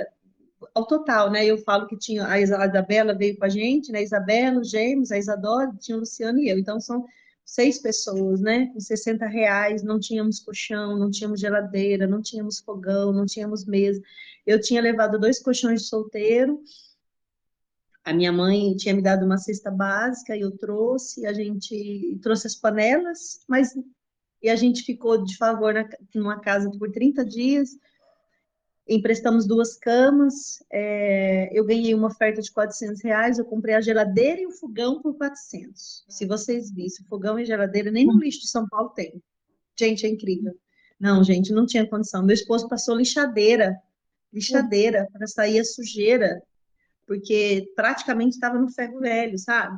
[0.73, 1.45] ao total, né?
[1.45, 4.01] Eu falo que tinha a Isabela veio com a gente, né?
[4.01, 6.57] Isabela, os gêmeos, a Isadora, tinha o Luciano e eu.
[6.57, 7.05] Então são
[7.43, 8.67] seis pessoas, né?
[8.67, 14.01] Com 60 reais, não tínhamos colchão, não tínhamos geladeira, não tínhamos fogão, não tínhamos mesa.
[14.47, 16.63] Eu tinha levado dois colchões de solteiro.
[18.09, 22.47] A minha mãe tinha me dado uma cesta básica e eu trouxe, a gente trouxe
[22.47, 23.75] as panelas, mas
[24.41, 27.69] e a gente ficou de favor na, numa casa por 30 dias
[28.89, 34.41] emprestamos duas camas, é, eu ganhei uma oferta de 400 reais, eu comprei a geladeira
[34.41, 36.05] e o fogão por 400.
[36.09, 39.21] Se vocês vissem, fogão e geladeira, nem no lixo de São Paulo tem.
[39.77, 40.53] Gente, é incrível.
[40.99, 42.25] Não, gente, não tinha condição.
[42.25, 43.79] Meu esposo passou lixadeira,
[44.33, 46.41] lixadeira, para sair a sujeira,
[47.09, 49.75] porque praticamente estava no ferro velho, sabe?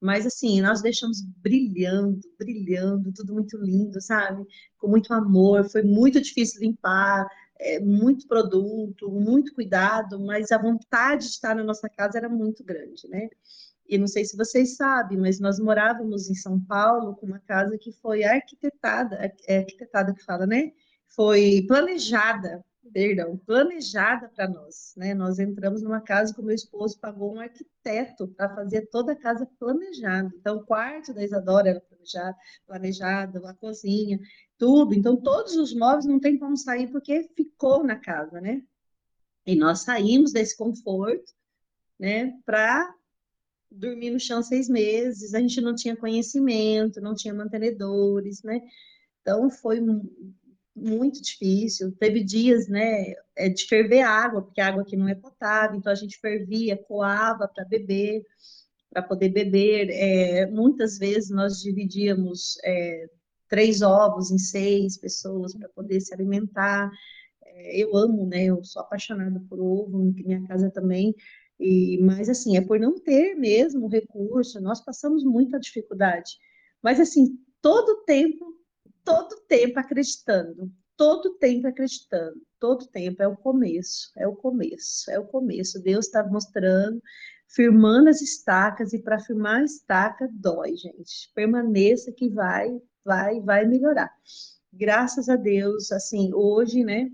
[0.00, 4.44] Mas assim, nós deixamos brilhando, brilhando, tudo muito lindo, sabe?
[4.76, 7.28] Com muito amor, foi muito difícil limpar,
[7.60, 12.64] é, muito produto, muito cuidado, mas a vontade de estar na nossa casa era muito
[12.64, 13.28] grande, né?
[13.88, 17.78] E não sei se vocês sabem, mas nós morávamos em São Paulo com uma casa
[17.78, 20.72] que foi arquitetada, é arquitetada que fala, né?
[21.06, 25.14] Foi planejada perdão, planejada para nós, né?
[25.14, 29.16] Nós entramos numa casa que o meu esposo pagou um arquiteto para fazer toda a
[29.16, 30.30] casa planejada.
[30.36, 32.36] Então, o quarto da Isadora era planejado,
[32.66, 34.18] planejado, a cozinha,
[34.56, 34.94] tudo.
[34.94, 38.62] Então, todos os móveis não tem como sair porque ficou na casa, né?
[39.46, 41.32] E nós saímos desse conforto,
[41.98, 42.94] né, para
[43.70, 45.34] dormir no chão seis meses.
[45.34, 48.60] A gente não tinha conhecimento, não tinha mantenedores, né?
[49.22, 49.80] Então, foi
[50.78, 51.92] muito difícil.
[51.98, 55.92] Teve dias, né, é, de ferver água, porque a água aqui não é potável, então
[55.92, 58.22] a gente fervia, coava para beber,
[58.90, 59.90] para poder beber.
[59.90, 63.06] É, muitas vezes nós dividíamos é,
[63.48, 66.90] três ovos em seis pessoas para poder se alimentar.
[67.44, 71.14] É, eu amo, né, eu sou apaixonada por ovo, minha casa também.
[71.58, 76.32] E, mas assim, é por não ter mesmo recurso, nós passamos muita dificuldade.
[76.82, 78.58] Mas assim, todo tempo
[79.08, 85.18] todo tempo acreditando, todo tempo acreditando, todo tempo é o começo, é o começo, é
[85.18, 85.82] o começo.
[85.82, 87.02] Deus está mostrando,
[87.48, 91.32] firmando as estacas, e para firmar a estaca dói, gente.
[91.34, 92.68] Permaneça que vai,
[93.02, 94.12] vai, vai melhorar.
[94.70, 97.08] Graças a Deus, assim, hoje, né?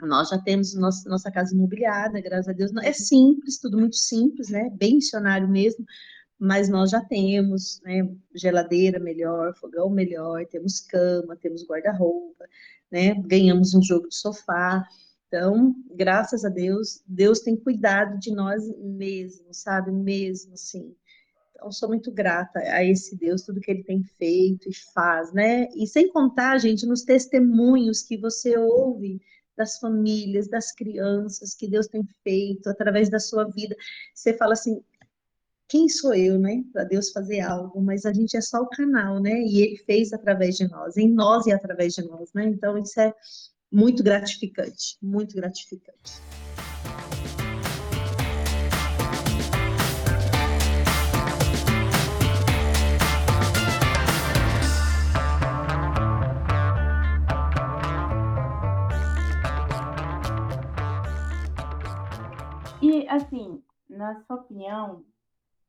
[0.00, 2.70] Nós já temos nossa, nossa casa imobiliada, graças a Deus.
[2.82, 4.70] É simples, tudo muito simples, né?
[4.70, 5.84] Bem missionário mesmo,
[6.40, 12.46] mas nós já temos né, geladeira melhor, fogão melhor, temos cama, temos guarda-roupa,
[12.90, 14.82] né, ganhamos um jogo de sofá.
[15.28, 19.92] Então, graças a Deus, Deus tem cuidado de nós mesmos, sabe?
[19.92, 20.96] Mesmo assim.
[21.54, 25.68] Então, sou muito grata a esse Deus, tudo que ele tem feito e faz, né?
[25.76, 29.20] E sem contar, gente, nos testemunhos que você ouve
[29.56, 33.76] das famílias, das crianças que Deus tem feito através da sua vida.
[34.14, 34.82] Você fala assim:
[35.70, 39.20] quem sou eu, né, para Deus fazer algo, mas a gente é só o canal,
[39.20, 42.76] né, e Ele fez através de nós, em nós e através de nós, né, então
[42.76, 43.14] isso é
[43.70, 46.20] muito gratificante, muito gratificante.
[62.82, 65.04] E assim, na sua opinião,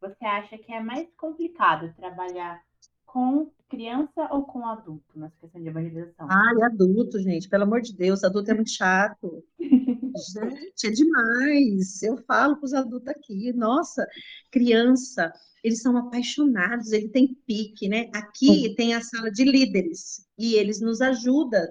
[0.01, 2.61] você acha que é mais complicado trabalhar
[3.05, 6.27] com criança ou com adulto nessa questão de evangelização?
[6.29, 9.43] Ai, adulto, gente, pelo amor de Deus, adulto é muito chato.
[9.59, 12.01] gente, é demais.
[12.01, 14.07] Eu falo para os adultos aqui, nossa,
[14.49, 15.31] criança,
[15.63, 18.09] eles são apaixonados, ele tem pique, né?
[18.13, 21.67] Aqui tem a sala de líderes e eles nos ajudam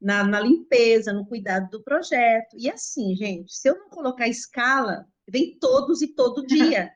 [0.00, 2.56] na, na limpeza, no cuidado do projeto.
[2.56, 6.92] E assim, gente, se eu não colocar escala, vem todos e todo dia.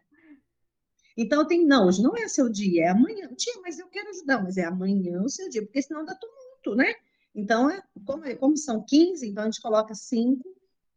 [1.20, 3.28] Então, tem, não, hoje não é seu dia, é amanhã.
[3.34, 6.76] Tia, mas eu quero ajudar, mas é amanhã o seu dia, porque senão dá tumulto,
[6.76, 6.94] né?
[7.34, 10.48] Então, é, como, é, como são 15, então a gente coloca 5,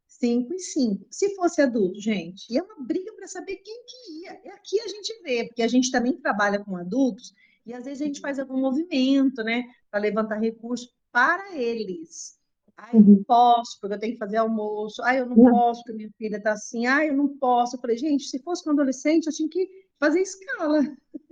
[0.08, 1.08] 5 e 5.
[1.10, 4.40] Se fosse adulto, gente, e é uma briga para saber quem que ia.
[4.46, 7.34] E aqui a gente vê, porque a gente também trabalha com adultos,
[7.66, 12.40] e às vezes a gente faz algum movimento, né, para levantar recursos para eles.
[12.78, 15.02] Ah, eu não posso, porque eu tenho que fazer almoço.
[15.04, 16.86] Ah, eu não posso, porque minha filha está assim.
[16.86, 17.76] Ah, eu não posso.
[17.76, 19.68] Eu falei, gente, se fosse com um adolescente, eu tinha que
[20.02, 20.82] fazer escala.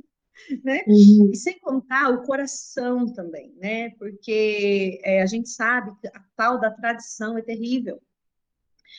[0.63, 0.84] Né?
[0.88, 1.32] Uhum.
[1.32, 3.89] E sem contar o coração também, né?
[3.99, 8.01] Porque é, a gente sabe que a tal da tradição é terrível.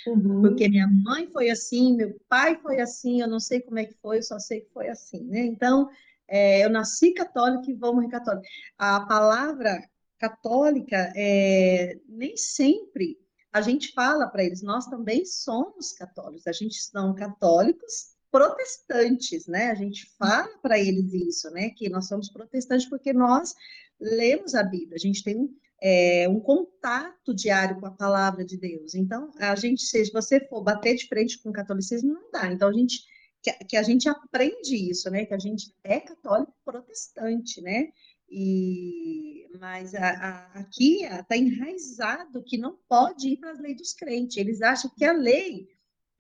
[0.06, 0.42] Uhum.
[0.42, 3.94] Porque minha mãe foi assim, meu pai foi assim, eu não sei como é que
[4.02, 5.40] foi, eu só sei que foi assim, né?
[5.40, 5.88] Então,
[6.28, 8.46] é, eu nasci católica e vou morrer católica.
[8.78, 9.83] A palavra
[10.18, 13.18] católica, é, nem sempre
[13.52, 19.71] a gente fala para eles, nós também somos católicos, a gente são católicos protestantes, né?
[19.71, 21.71] A gente fala para eles isso, né?
[21.71, 23.55] Que nós somos protestantes porque nós
[24.01, 28.57] lemos a Bíblia, a gente tem um, é, um contato diário com a palavra de
[28.57, 28.95] Deus.
[28.95, 32.51] Então, a gente, se você for bater de frente com o catolicismo, não dá.
[32.51, 33.01] Então, a gente
[33.43, 35.25] que, que a gente aprende isso, né?
[35.25, 37.88] Que a gente é católico protestante, né?
[38.29, 43.93] E, mas a, a, aqui está enraizado que não pode ir para as leis dos
[43.93, 44.37] crentes.
[44.37, 45.66] Eles acham que a lei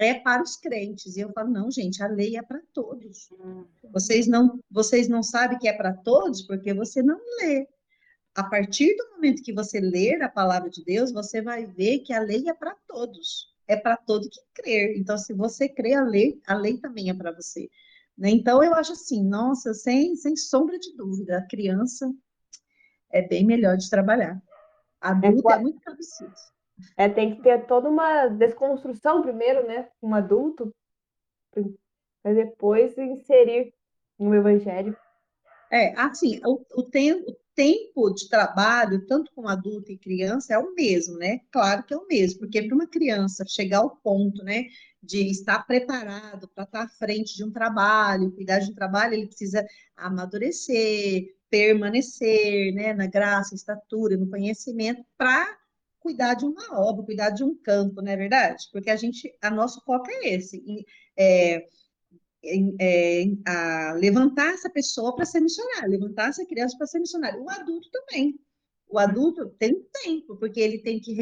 [0.00, 1.16] é para os crentes.
[1.16, 3.30] E eu falo, não, gente, a lei é para todos.
[3.30, 3.66] Uhum.
[3.92, 7.68] Vocês não, vocês não sabem que é para todos porque você não lê.
[8.34, 12.12] A partir do momento que você ler a palavra de Deus, você vai ver que
[12.12, 14.98] a lei é para todos é para todo que crer.
[14.98, 17.70] Então, se você crê, a lei, a lei também é para você.
[18.18, 18.30] Né?
[18.30, 22.12] Então, eu acho assim, nossa, sem, sem sombra de dúvida, a criança
[23.12, 24.42] é bem melhor de trabalhar.
[25.00, 26.34] Adulto é, é muito absurdo.
[26.96, 29.88] É, tem que ter toda uma desconstrução primeiro, né?
[30.02, 30.74] Um adulto,
[32.22, 33.72] para depois inserir
[34.18, 34.96] no evangelho.
[35.72, 40.74] É, assim, o, o, tempo, tempo de trabalho, tanto com adulto e criança, é o
[40.74, 41.40] mesmo, né?
[41.50, 44.64] Claro que é o mesmo, porque para uma criança chegar ao ponto, né,
[45.02, 49.26] de estar preparado para estar à frente de um trabalho, cuidar de um trabalho, ele
[49.26, 49.64] precisa
[49.96, 55.59] amadurecer, permanecer, né, na graça, estatura, no conhecimento, para
[56.00, 58.68] cuidar de uma obra, cuidar de um campo, não é verdade?
[58.72, 60.62] Porque a gente, a nosso foco é esse,
[61.16, 61.66] é,
[62.80, 67.42] é, a levantar essa pessoa para ser missionário, levantar essa criança para ser missionário.
[67.42, 68.38] O adulto também.
[68.88, 71.14] O adulto tem tempo, porque ele tem que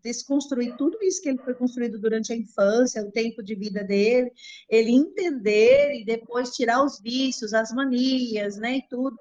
[0.00, 4.30] desconstruir tudo isso que ele foi construído durante a infância, o tempo de vida dele,
[4.70, 9.18] ele entender e depois tirar os vícios, as manias, né, e tudo,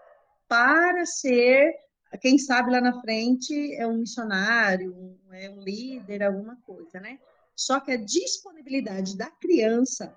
[0.47, 1.73] para ser,
[2.21, 7.19] quem sabe lá na frente, é um missionário, um, é um líder, alguma coisa, né?
[7.55, 10.15] Só que a disponibilidade da criança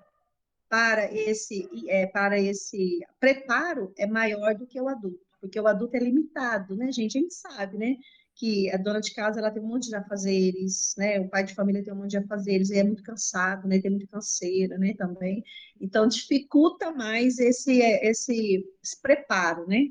[0.69, 5.97] para esse, é, para esse preparo é maior do que o adulto, porque o adulto
[5.97, 7.17] é limitado, né, gente?
[7.17, 7.97] A gente sabe, né?
[8.35, 11.19] Que a dona de casa ela tem um monte de afazeres, né?
[11.19, 13.79] O pai de família tem um monte de afazeres e é muito cansado, né?
[13.81, 14.93] Tem muito canseira, né?
[14.97, 15.43] Também.
[15.79, 19.87] Então dificulta mais esse, esse, esse preparo, né?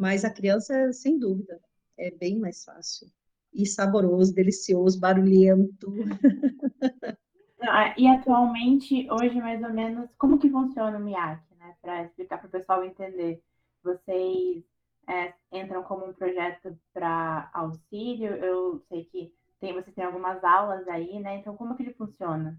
[0.00, 1.60] Mas a criança, sem dúvida,
[1.98, 3.06] é bem mais fácil.
[3.52, 5.92] E saboroso, delicioso, barulhento.
[7.62, 11.74] Ah, e atualmente, hoje, mais ou menos, como que funciona o MIAC, né?
[11.82, 13.42] Para explicar para o pessoal entender.
[13.84, 14.64] Vocês
[15.06, 20.88] é, entram como um projeto para auxílio, eu sei que tem, vocês têm algumas aulas
[20.88, 21.36] aí, né?
[21.36, 22.58] Então, como que ele funciona?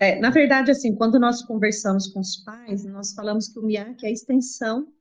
[0.00, 4.04] É, na verdade, assim, quando nós conversamos com os pais, nós falamos que o MIAC
[4.04, 4.92] é a extensão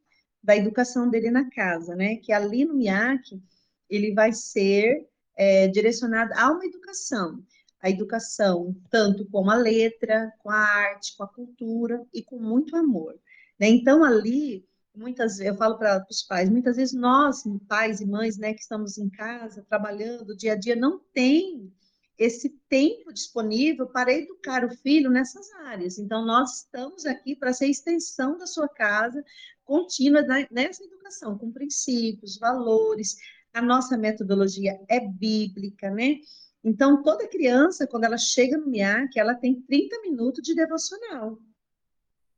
[0.46, 2.18] da educação dele na casa, né?
[2.18, 3.42] Que ali no MIAC,
[3.90, 7.44] ele vai ser é, direcionado a uma educação
[7.86, 12.76] a educação, tanto com a letra, com a arte, com a cultura e com muito
[12.76, 13.14] amor.
[13.60, 13.68] Né?
[13.70, 18.56] Então, ali, muitas eu falo para os pais, muitas vezes nós, pais e mães, né,
[18.56, 21.72] que estamos em casa, trabalhando, dia a dia, não tem
[22.18, 26.00] esse tempo disponível para educar o filho nessas áreas.
[26.00, 29.24] Então, nós estamos aqui para ser extensão da sua casa
[29.66, 33.16] contínua nessa educação, com princípios, valores.
[33.54, 36.20] A nossa metodologia é bíblica, né?
[36.64, 41.38] Então, toda criança, quando ela chega no MIAC, ela tem 30 minutos de devocional.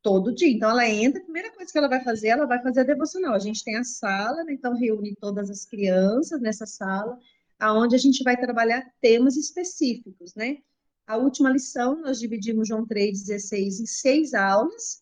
[0.02, 0.50] Todo dia.
[0.50, 3.34] Então, ela entra, a primeira coisa que ela vai fazer, ela vai fazer a devocional.
[3.34, 4.54] A gente tem a sala, né?
[4.54, 7.18] então reúne todas as crianças nessa sala,
[7.58, 10.58] aonde a gente vai trabalhar temas específicos, né?
[11.08, 15.02] A última lição, nós dividimos João 3,16 em seis aulas,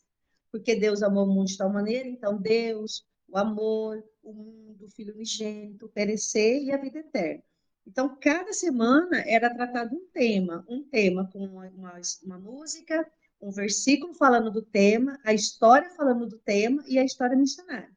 [0.56, 4.90] porque Deus amou o mundo de tal maneira, então Deus, o amor, o mundo, o
[4.90, 7.44] Filho unigênito, perecer e a vida eterna.
[7.86, 13.06] Então, cada semana era tratado um tema, um tema com uma, uma, uma, música,
[13.42, 17.92] um versículo falando do tema, a história falando do tema e a história missionária.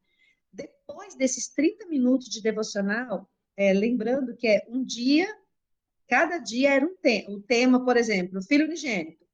[0.52, 5.28] Depois desses 30 minutos de devocional, é, lembrando que é um dia,
[6.08, 7.36] cada dia era um tema.
[7.36, 9.24] O tema, por exemplo, filho unigênito.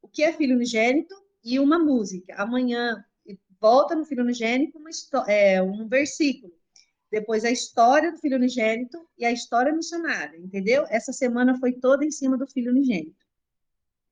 [0.00, 1.27] O que é filho unigênito?
[1.44, 2.34] E uma música.
[2.36, 3.04] Amanhã,
[3.60, 4.90] volta no filho unigênito, uma,
[5.30, 6.52] é, um versículo
[7.10, 10.84] depois a história do filho unigênito e a história missionária, entendeu?
[10.88, 13.16] Essa semana foi toda em cima do filho unigênito.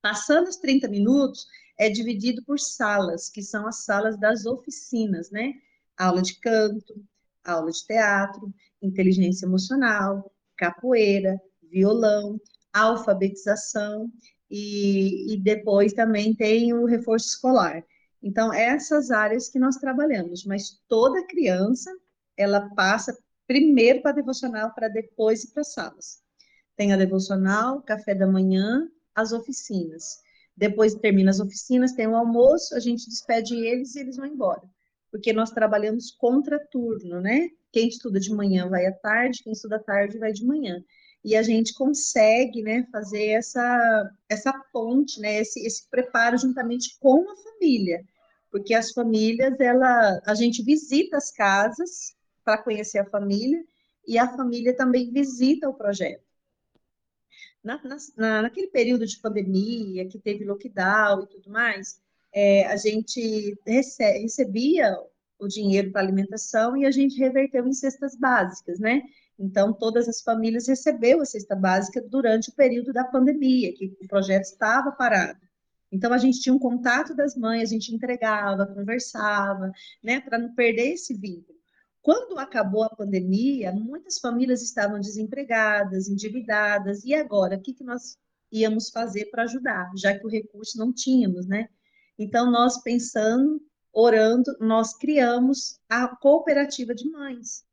[0.00, 1.46] Passando os 30 minutos,
[1.78, 5.52] é dividido por salas, que são as salas das oficinas, né?
[5.96, 7.04] Aula de canto,
[7.44, 12.40] aula de teatro, inteligência emocional, capoeira, violão,
[12.72, 14.10] alfabetização
[14.50, 17.84] e, e depois também tem o reforço escolar.
[18.22, 21.90] Então, essas áreas que nós trabalhamos, mas toda criança,
[22.36, 23.16] ela passa
[23.46, 26.22] primeiro para a devocional, para depois ir para as salas.
[26.76, 30.18] Tem a devocional, café da manhã, as oficinas.
[30.56, 34.62] Depois termina as oficinas, tem o almoço, a gente despede eles e eles vão embora.
[35.10, 37.48] Porque nós trabalhamos contra turno, né?
[37.72, 40.82] Quem estuda de manhã vai à tarde, quem estuda à tarde vai de manhã.
[41.26, 47.28] E a gente consegue, né, fazer essa, essa ponte, né, esse, esse preparo juntamente com
[47.28, 48.02] a família.
[48.50, 53.62] Porque as famílias, ela, a gente visita as casas para conhecer a família
[54.06, 56.26] e a família também visita o projeto
[57.66, 57.80] na,
[58.16, 62.00] na, naquele período de pandemia, que teve lockdown e tudo mais,
[62.32, 64.96] é, a gente rece recebia
[65.38, 69.02] o dinheiro para alimentação e a gente reverteu em cestas básicas, né?
[69.38, 74.08] Então, todas as famílias receberam a cesta básica durante o período da pandemia, que o
[74.08, 75.40] projeto estava parado.
[75.92, 79.70] Então, a gente tinha um contato das mães, a gente entregava, conversava,
[80.02, 81.56] né, para não perder esse vínculo.
[82.02, 88.16] Quando acabou a pandemia, muitas famílias estavam desempregadas, endividadas, e agora, o que, que nós
[88.50, 91.68] íamos fazer para ajudar, já que o recurso não tínhamos, né?
[92.18, 93.60] Então, nós pensando,
[93.92, 97.65] orando, nós criamos a cooperativa de mães,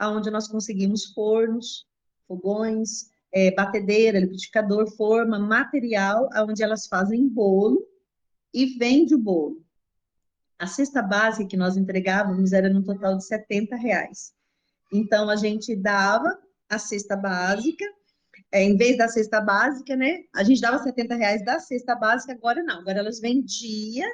[0.00, 1.86] aonde nós conseguimos fornos,
[2.26, 7.86] fogões, é, batedeira, liquidificador, forma, material, onde elas fazem bolo
[8.52, 9.62] e vende o bolo.
[10.58, 14.32] A cesta básica que nós entregávamos era no total de 70 reais.
[14.90, 16.36] Então, a gente dava
[16.68, 17.84] a cesta básica,
[18.50, 20.24] é, em vez da cesta básica, né?
[20.34, 22.80] A gente dava 70 reais da cesta básica, agora não.
[22.80, 24.10] Agora elas vendiam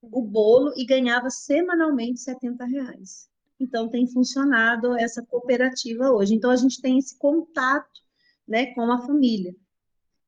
[0.00, 3.27] o bolo e ganhava semanalmente 70 reais.
[3.60, 6.34] Então, tem funcionado essa cooperativa hoje.
[6.34, 8.00] Então, a gente tem esse contato
[8.46, 9.54] né, com a família.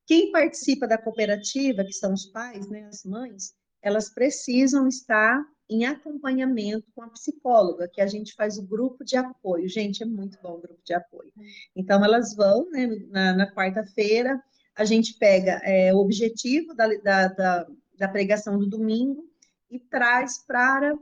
[0.07, 5.87] Quem participa da cooperativa, que são os pais, né, as mães, elas precisam estar em
[5.87, 9.69] acompanhamento com a psicóloga, que a gente faz o grupo de apoio.
[9.69, 11.33] Gente, é muito bom o grupo de apoio.
[11.77, 14.43] Então, elas vão, né, na, na quarta-feira,
[14.75, 17.67] a gente pega é, o objetivo da, da, da,
[17.97, 19.25] da pregação do domingo
[19.71, 20.93] e traz para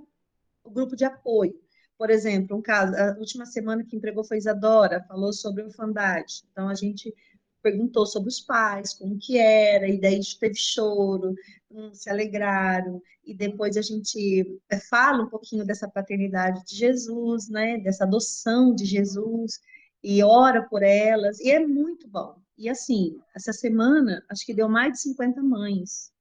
[0.63, 1.59] o grupo de apoio.
[1.99, 6.45] Por exemplo, um caso, a última semana que entregou foi Isadora, falou sobre orfandade.
[6.53, 7.13] Então, a gente
[7.61, 11.35] perguntou sobre os pais, como que era, e daí teve choro,
[11.71, 17.49] um, se alegraram, e depois a gente é, fala um pouquinho dessa paternidade de Jesus,
[17.49, 19.61] né, dessa adoção de Jesus,
[20.03, 22.41] e ora por elas, e é muito bom.
[22.57, 26.13] E assim, essa semana, acho que deu mais de 50 mães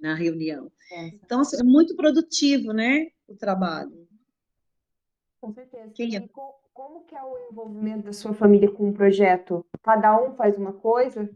[0.00, 0.70] na reunião.
[0.92, 1.06] É.
[1.06, 4.03] Então, assim, é muito produtivo, né, o trabalho.
[5.44, 5.90] Com certeza.
[5.92, 6.26] Quem é?
[6.72, 9.62] como que é o envolvimento da sua família com o projeto?
[9.82, 11.28] Cada um faz uma coisa?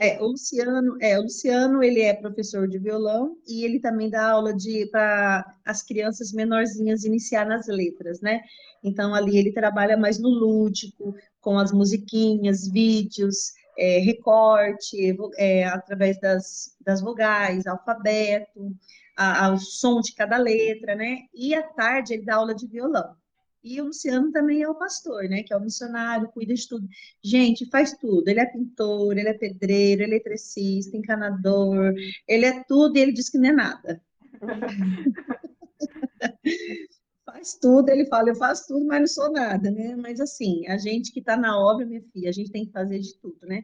[0.00, 4.30] É, o Luciano, é, o Luciano, ele é professor de violão e ele também dá
[4.30, 8.40] aula de para as crianças menorzinhas iniciar nas letras, né?
[8.82, 16.20] Então ali ele trabalha mais no lúdico, com as musiquinhas, vídeos, é, recorte, é, através
[16.20, 18.74] das, das vogais, alfabeto,
[19.16, 21.20] a, o som de cada letra, né?
[21.32, 23.16] E à tarde ele dá aula de violão.
[23.62, 25.42] E o Luciano também é o pastor, né?
[25.42, 26.88] Que é o missionário, cuida de tudo.
[27.22, 28.28] Gente, faz tudo.
[28.28, 31.94] Ele é pintor, ele é pedreiro, eletricista, encanador,
[32.26, 34.02] ele é tudo e ele diz que não é nada.
[37.30, 39.94] faz tudo, ele fala, eu faço tudo, mas não sou nada, né?
[39.96, 42.98] Mas assim, a gente que está na obra, minha filha, a gente tem que fazer
[42.98, 43.62] de tudo, né?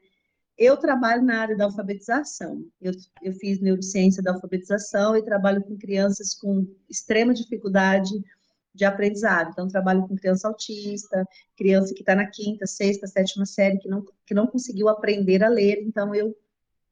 [0.57, 2.65] Eu trabalho na área da alfabetização.
[2.81, 2.93] Eu,
[3.23, 8.13] eu fiz neurociência da alfabetização e trabalho com crianças com extrema dificuldade
[8.73, 9.51] de aprendizado.
[9.51, 14.05] Então, trabalho com criança autista, criança que está na quinta, sexta, sétima série, que não,
[14.27, 16.37] que não conseguiu aprender a ler, então eu,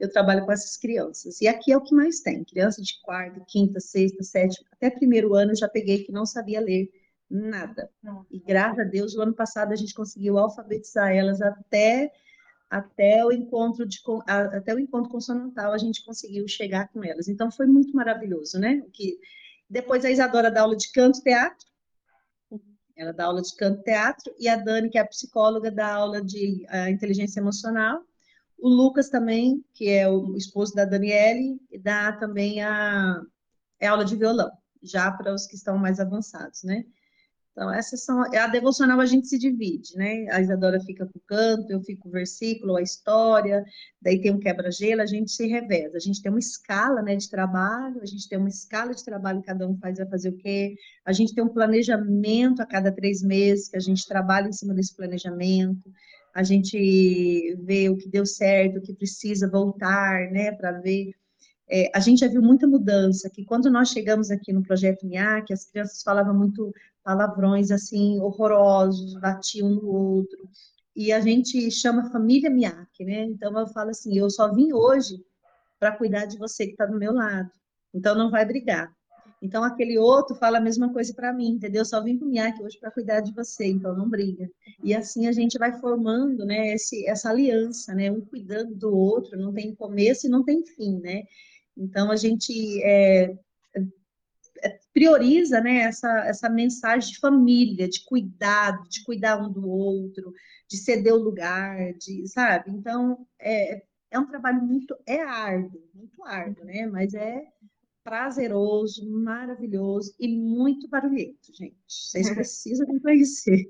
[0.02, 1.40] eu trabalho com essas crianças.
[1.40, 5.32] E aqui é o que mais tem, criança de quarta, quinta, sexta, sétima, até primeiro
[5.36, 6.90] ano eu já peguei que não sabia ler
[7.30, 7.88] nada.
[8.28, 12.10] E graças a Deus, o ano passado a gente conseguiu alfabetizar elas até
[12.68, 17.28] até o encontro de até o encontro consonantal a gente conseguiu chegar com elas.
[17.28, 18.82] Então foi muito maravilhoso, né?
[18.92, 19.18] Que
[19.70, 21.64] depois a Isadora dá aula de canto teatro
[22.96, 26.22] ela dá aula de canto teatro, e a Dani, que é a psicóloga, dá aula
[26.22, 28.04] de uh, inteligência emocional.
[28.62, 33.20] O Lucas também, que é o esposo da Daniele, dá também a,
[33.80, 36.84] é aula de violão, já para os que estão mais avançados, né?
[37.50, 38.22] Então, essas são.
[38.22, 40.26] A devocional a gente se divide, né?
[40.30, 43.64] A Isadora fica com o canto, eu fico com o versículo, a história,
[44.00, 45.96] daí tem um quebra-gelo, a gente se reveza.
[45.96, 49.42] A gente tem uma escala né, de trabalho, a gente tem uma escala de trabalho,
[49.42, 50.76] cada um faz vai fazer o quê.
[51.04, 54.72] A gente tem um planejamento a cada três meses, que a gente trabalha em cima
[54.72, 55.92] desse planejamento.
[56.34, 61.12] A gente vê o que deu certo, o que precisa voltar, né, para ver
[61.74, 65.54] é, a gente já viu muita mudança, que quando nós chegamos aqui no Projeto MIAC,
[65.54, 66.70] as crianças falavam muito
[67.02, 70.48] palavrões, assim, horrorosos, batiam um no outro,
[70.94, 73.24] e a gente chama família MIAC, né?
[73.24, 75.24] Então, eu falo assim, eu só vim hoje
[75.80, 77.50] para cuidar de você que está do meu lado,
[77.94, 78.92] então não vai brigar.
[79.42, 81.84] Então, aquele outro fala a mesma coisa para mim, entendeu?
[81.84, 84.48] Só vim para o MIAC hoje para cuidar de você, então não briga.
[84.84, 89.36] E assim a gente vai formando, né, esse, essa aliança, né, um cuidando do outro,
[89.36, 91.24] não tem começo e não tem fim, né?
[91.76, 93.36] Então, a gente é,
[94.62, 100.32] é, prioriza, né, essa, essa mensagem de família, de cuidado, de cuidar um do outro,
[100.68, 102.70] de ceder o lugar, de, sabe?
[102.70, 106.86] Então, é, é um trabalho muito, é árduo, muito árduo, né?
[106.86, 107.42] Mas é
[108.02, 111.76] prazeroso, maravilhoso e muito barulhento, gente.
[111.86, 113.68] Vocês precisam me conhecer.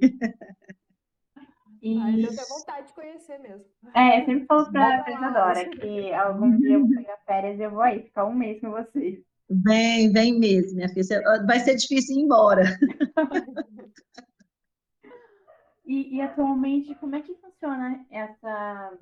[1.82, 1.98] E...
[1.98, 3.68] Ai, eu tenho vontade de conhecer mesmo.
[3.94, 7.70] É, eu sempre falo pra Isadora que algum dia eu vou pegar férias e eu
[7.72, 9.18] vou aí ficar um mês com vocês.
[9.50, 11.20] Vem, vem mesmo, minha filha.
[11.44, 12.62] Vai ser difícil ir embora.
[15.84, 18.96] e, e atualmente, como é que funciona essa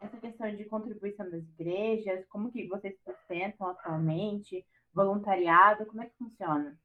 [0.00, 6.16] essa questão de contribuição das igrejas, como que vocês sustentam atualmente, voluntariado, como é que
[6.16, 6.78] funciona?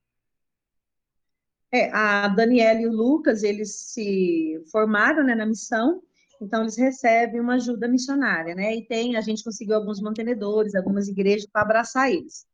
[1.72, 6.01] É, a Daniela e o Lucas, eles se formaram né, na missão,
[6.41, 8.76] então eles recebem uma ajuda missionária, né?
[8.76, 12.47] E tem, a gente conseguiu alguns mantenedores, algumas igrejas para abraçar eles.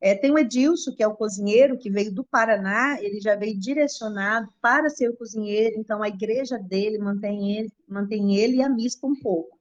[0.00, 3.58] É, tem o Edilson, que é o cozinheiro, que veio do Paraná, ele já veio
[3.58, 8.68] direcionado para ser o cozinheiro, então a igreja dele mantém ele, mantém ele e a
[8.68, 9.57] mispa um pouco.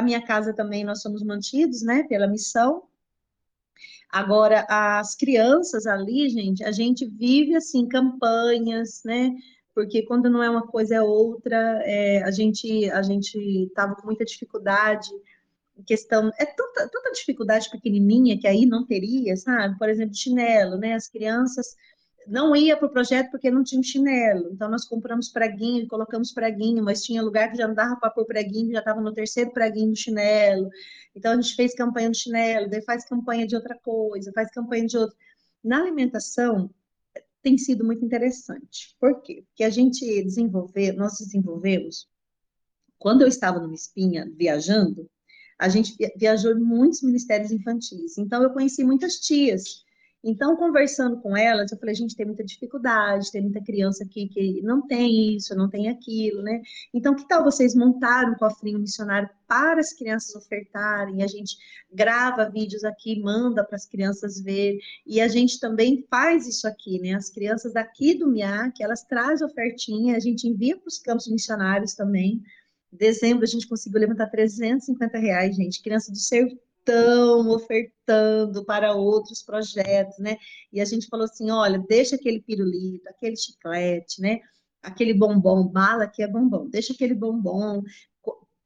[0.00, 2.84] A minha casa também nós somos mantidos, né, pela missão.
[4.10, 9.30] Agora, as crianças ali, gente, a gente vive, assim, campanhas, né,
[9.74, 14.06] porque quando não é uma coisa é outra, é, a gente a gente estava com
[14.06, 15.10] muita dificuldade
[15.86, 19.78] questão é tanta, tanta dificuldade pequenininha que aí não teria, sabe?
[19.78, 20.94] Por exemplo, chinelo, né?
[20.94, 21.76] As crianças
[22.30, 24.50] não ia para o projeto porque não tinha chinelo.
[24.52, 28.24] Então, nós compramos preguinho, colocamos preguinho, mas tinha lugar que já não dava para pôr
[28.24, 30.70] preguinho, já estava no terceiro preguinho do chinelo.
[31.14, 34.86] Então, a gente fez campanha do chinelo, daí faz campanha de outra coisa, faz campanha
[34.86, 35.16] de outra.
[35.62, 36.70] Na alimentação,
[37.42, 38.94] tem sido muito interessante.
[39.00, 39.42] Por quê?
[39.48, 42.08] Porque a gente desenvolveu, nós desenvolvemos,
[42.96, 45.10] quando eu estava no Espinha viajando,
[45.58, 48.16] a gente viajou em muitos ministérios infantis.
[48.18, 49.84] Então, eu conheci muitas tias
[50.22, 54.28] então, conversando com elas, eu falei, a gente tem muita dificuldade, tem muita criança aqui
[54.28, 56.60] que não tem isso, não tem aquilo, né?
[56.92, 61.22] Então, que tal vocês montarem um cofrinho missionário para as crianças ofertarem?
[61.22, 61.56] A gente
[61.90, 67.00] grava vídeos aqui, manda para as crianças ver, e a gente também faz isso aqui,
[67.00, 67.14] né?
[67.14, 71.94] As crianças daqui do MIAC, elas trazem ofertinha, a gente envia para os campos missionários
[71.94, 72.42] também.
[72.92, 75.82] Em dezembro, a gente conseguiu levantar 350 reais, gente.
[75.82, 76.58] Criança do sertão
[76.90, 80.36] estão ofertando para outros projetos, né?
[80.72, 84.40] E a gente falou assim, olha, deixa aquele pirulito, aquele chiclete, né?
[84.82, 87.82] Aquele bombom, bala que é bombom, deixa aquele bombom,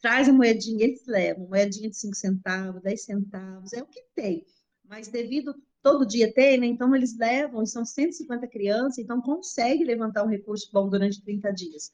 [0.01, 4.45] traz a moedinha, eles levam, moedinha de 5 centavos, 10 centavos, é o que tem.
[4.85, 6.66] Mas devido todo dia tem, né?
[6.66, 11.93] Então eles levam, são 150 crianças, então consegue levantar um recurso bom durante 30 dias.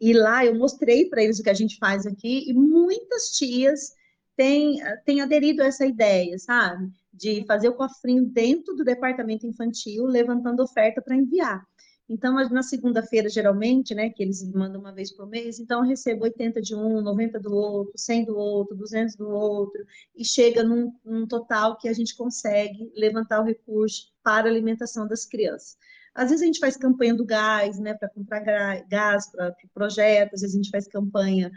[0.00, 3.92] E lá eu mostrei para eles o que a gente faz aqui, e muitas tias
[4.36, 6.90] tem, tem aderido a essa ideia, sabe?
[7.12, 11.64] De fazer o cofrinho dentro do departamento infantil, levantando oferta para enviar.
[12.06, 16.24] Então, na segunda-feira, geralmente, né, que eles mandam uma vez por mês, então eu recebo
[16.24, 19.82] 80 de um, 90 do outro, 100 do outro, 200 do outro,
[20.14, 25.08] e chega num, num total que a gente consegue levantar o recurso para a alimentação
[25.08, 25.78] das crianças.
[26.14, 28.40] Às vezes a gente faz campanha do gás, né, para comprar
[28.86, 31.50] gás para projetos, às vezes a gente faz campanha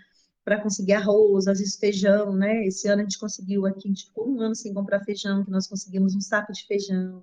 [0.47, 2.65] para conseguir arroz, às vezes feijão, né?
[2.65, 5.51] Esse ano a gente conseguiu aqui, a gente ficou um ano sem comprar feijão, que
[5.51, 7.21] nós conseguimos um saco de feijão.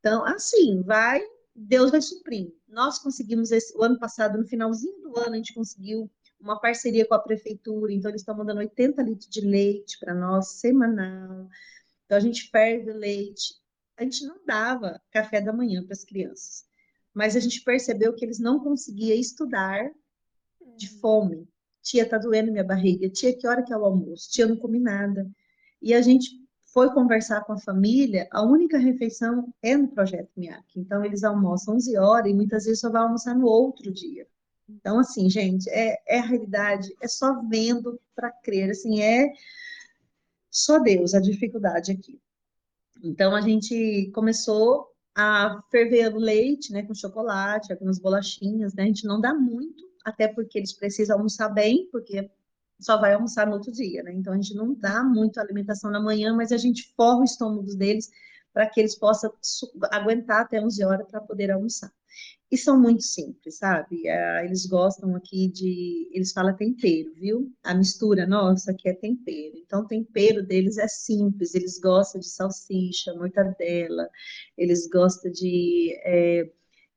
[0.00, 1.22] Então, assim, vai,
[1.54, 2.52] Deus vai suprindo.
[2.66, 7.06] Nós conseguimos esse, o ano passado, no finalzinho do ano, a gente conseguiu uma parceria
[7.06, 11.48] com a prefeitura, então eles estão mandando 80 litros de leite para nós, semanal.
[12.06, 13.54] Então a gente ferve o leite.
[13.96, 16.64] A gente não dava café da manhã para as crianças,
[17.14, 19.92] mas a gente percebeu que eles não conseguiam estudar
[20.76, 21.48] de fome.
[21.88, 23.08] Tia, tá doendo minha barriga.
[23.08, 24.30] Tia, que hora que é o almoço?
[24.30, 25.26] Tia, não comi nada.
[25.80, 26.28] E a gente
[26.66, 30.64] foi conversar com a família, a única refeição é no Projeto MIAC.
[30.76, 34.26] Então, eles almoçam 11 horas e muitas vezes só vão almoçar no outro dia.
[34.68, 39.32] Então, assim, gente, é, é a realidade, é só vendo para crer, assim, é
[40.50, 42.20] só Deus a dificuldade aqui.
[43.02, 48.86] Então, a gente começou a ferver o leite, né, com chocolate, algumas bolachinhas, né, a
[48.86, 52.30] gente não dá muito, até porque eles precisam almoçar bem, porque
[52.80, 54.12] só vai almoçar no outro dia, né?
[54.12, 57.74] Então a gente não dá muito alimentação na manhã, mas a gente forra o estômago
[57.76, 58.10] deles
[58.52, 59.32] para que eles possam
[59.90, 61.92] aguentar até 11 horas para poder almoçar.
[62.50, 64.08] E são muito simples, sabe?
[64.08, 66.08] É, eles gostam aqui de.
[66.12, 67.52] Eles falam tempero, viu?
[67.62, 69.58] A mistura nossa aqui é tempero.
[69.58, 71.54] Então, o tempero deles é simples.
[71.54, 74.08] Eles gostam de salsicha, mortadela,
[74.56, 76.50] eles gostam de é,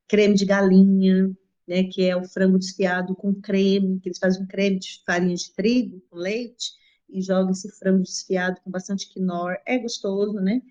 [0.07, 1.35] creme de galinha,
[1.71, 1.85] né?
[1.85, 5.53] Que é o frango desfiado com creme, que eles fazem um creme de farinha de
[5.53, 6.73] trigo com leite
[7.09, 9.55] e jogam esse frango desfiado com bastante quinor.
[9.65, 10.61] É gostoso, né?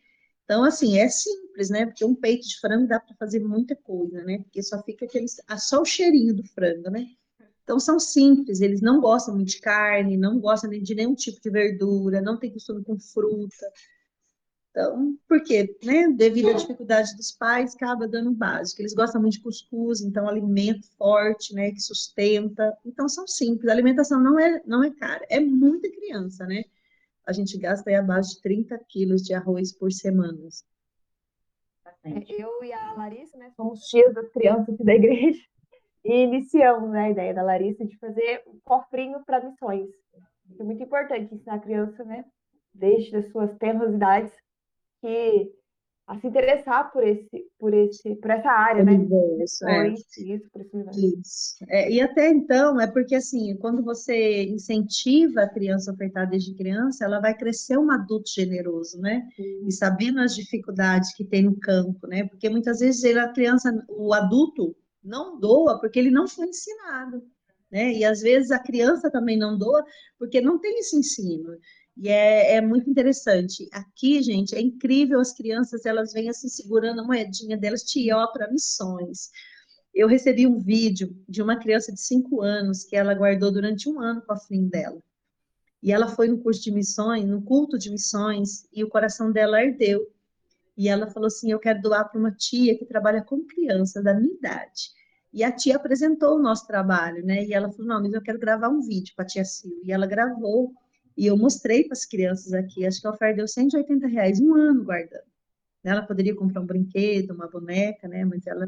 [0.44, 1.86] Então, assim, é simples, né?
[1.86, 4.40] Porque um peito de frango dá para fazer muita coisa, né?
[4.40, 5.26] Porque só fica aquele,
[5.58, 7.06] só o cheirinho do frango, né?
[7.64, 11.50] Então, são simples, eles não gostam muito de carne, não gostam de nenhum tipo de
[11.50, 13.72] verdura, não tem costume com fruta.
[14.70, 15.76] Então, por quê?
[15.82, 16.08] Né?
[16.08, 18.80] Devido à dificuldade dos pais, acaba dando básico.
[18.80, 22.76] Eles gostam muito de cuscuz, então alimento forte, né, que sustenta.
[22.86, 23.68] Então, são simples.
[23.68, 25.26] A alimentação não é, não é cara.
[25.28, 26.62] É muita criança, né?
[27.30, 30.38] a gente gasta aí abaixo de 30 quilos de arroz por semana.
[32.02, 35.40] É, eu e a Larissa, né, somos tias das crianças da igreja
[36.04, 39.90] e iniciamos né, a ideia da Larissa de fazer um cofrinho para missões.
[40.58, 42.24] É muito importante ensinar a criança, né,
[42.74, 44.32] desde as suas tenras idades,
[45.00, 45.52] que
[46.10, 48.94] a se interessar por esse, por esse, por essa área, né?
[48.94, 49.88] Universo, é.
[49.90, 51.20] Isso, por esse universo.
[51.20, 51.56] Isso.
[51.68, 56.56] É, e até então, é porque assim, quando você incentiva a criança a ofertar desde
[56.56, 59.24] criança, ela vai crescer um adulto generoso, né?
[59.36, 59.68] Sim.
[59.68, 62.26] E sabendo as dificuldades que tem no campo, né?
[62.26, 64.74] Porque muitas vezes ele, a criança, o adulto
[65.04, 67.22] não doa porque ele não foi ensinado.
[67.70, 67.92] Né?
[67.92, 69.84] E às vezes a criança também não doa
[70.18, 71.56] porque não tem esse ensino.
[72.00, 73.68] E é, é, muito interessante.
[73.70, 78.50] Aqui, gente, é incrível as crianças, elas vêm assim segurando a moedinha delas, tió para
[78.50, 79.28] missões.
[79.94, 84.00] Eu recebi um vídeo de uma criança de 5 anos que ela guardou durante um
[84.00, 84.98] ano com a filha dela.
[85.82, 89.58] E ela foi no curso de missões, no culto de missões, e o coração dela
[89.58, 90.00] ardeu.
[90.78, 94.14] E ela falou assim: Eu quero doar para uma tia que trabalha com crianças da
[94.14, 94.90] minha idade.
[95.34, 97.44] E a tia apresentou o nosso trabalho, né?
[97.44, 99.76] E ela falou: Não, mas eu quero gravar um vídeo para a tia Sil.
[99.84, 100.72] E ela gravou
[101.20, 104.54] e eu mostrei para as crianças aqui, acho que a oferta deu 180 reais, um
[104.54, 105.28] ano guardando.
[105.84, 108.24] Ela poderia comprar um brinquedo, uma boneca, né?
[108.24, 108.66] Mas ela,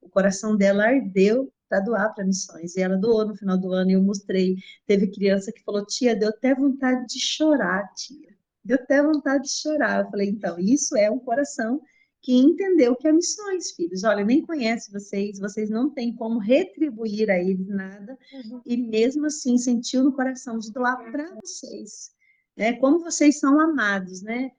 [0.00, 2.74] o coração dela ardeu para doar para missões.
[2.74, 4.56] E ela doou no final do ano e eu mostrei.
[4.84, 8.34] Teve criança que falou: tia, deu até vontade de chorar, tia.
[8.64, 10.04] Deu até vontade de chorar.
[10.04, 11.80] Eu falei: então, isso é um coração
[12.22, 14.04] que entendeu que é missões, filhos.
[14.04, 18.62] Olha, nem conhece vocês, vocês não têm como retribuir a eles nada, uhum.
[18.64, 22.12] e mesmo assim sentiu no coração de doar para vocês.
[22.56, 22.74] Né?
[22.74, 24.52] Como vocês são amados, né?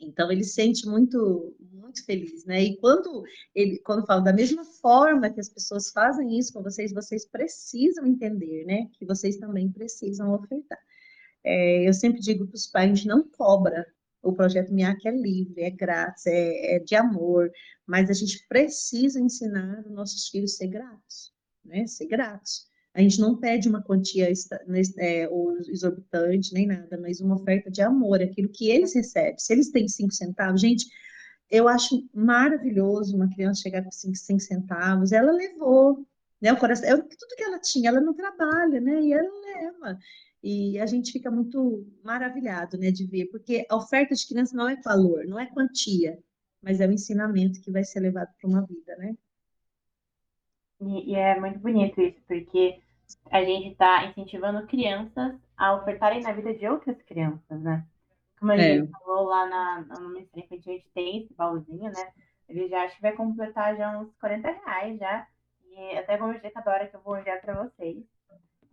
[0.00, 2.62] Então ele sente muito muito feliz, né?
[2.62, 3.22] E quando
[3.54, 8.04] ele quando fala da mesma forma que as pessoas fazem isso com vocês, vocês precisam
[8.06, 8.88] entender, né?
[8.94, 10.78] Que vocês também precisam ofertar.
[11.44, 13.86] É, eu sempre digo para os pais, a gente não cobra
[14.22, 17.50] o projeto MIAC é livre, é grátis, é, é, de amor,
[17.86, 21.32] mas a gente precisa ensinar os nossos filhos a ser gratos,
[21.64, 21.86] né?
[21.86, 22.70] Ser gratos.
[22.94, 24.30] A gente não pede uma quantia
[24.98, 29.38] é, ou exorbitante, nem nada, mas uma oferta de amor, aquilo que eles recebem.
[29.38, 30.86] Se eles têm cinco centavos, gente,
[31.50, 36.06] eu acho maravilhoso uma criança chegar com cinco, cinco centavos, ela levou,
[36.40, 36.52] né?
[36.52, 39.00] O coração, é tudo que ela tinha, ela não trabalha, né?
[39.00, 39.98] E ela leva.
[40.42, 44.68] E a gente fica muito maravilhado, né, de ver, porque a oferta de criança não
[44.68, 46.18] é valor, não é quantia,
[46.60, 49.16] mas é o ensinamento que vai ser levado para uma vida, né?
[50.80, 52.80] E, e é muito bonito isso, porque
[53.30, 57.86] a gente está incentivando crianças a ofertarem na vida de outras crianças, né?
[58.38, 58.78] Como a é.
[58.78, 62.12] gente falou lá na, no Ministério Infantil, a gente tem esse baúzinho, né?
[62.48, 65.26] Ele já acho que vai completar já uns 40 reais já.
[65.70, 68.04] E até vou ver cada hora que eu vou enviar para vocês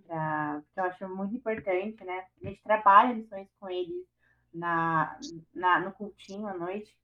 [0.09, 2.25] pra, que eu acho muito importante, né?
[2.41, 4.05] A gente trabalha lições com eles
[4.51, 5.17] na,
[5.53, 6.97] na, no cultinho à noite.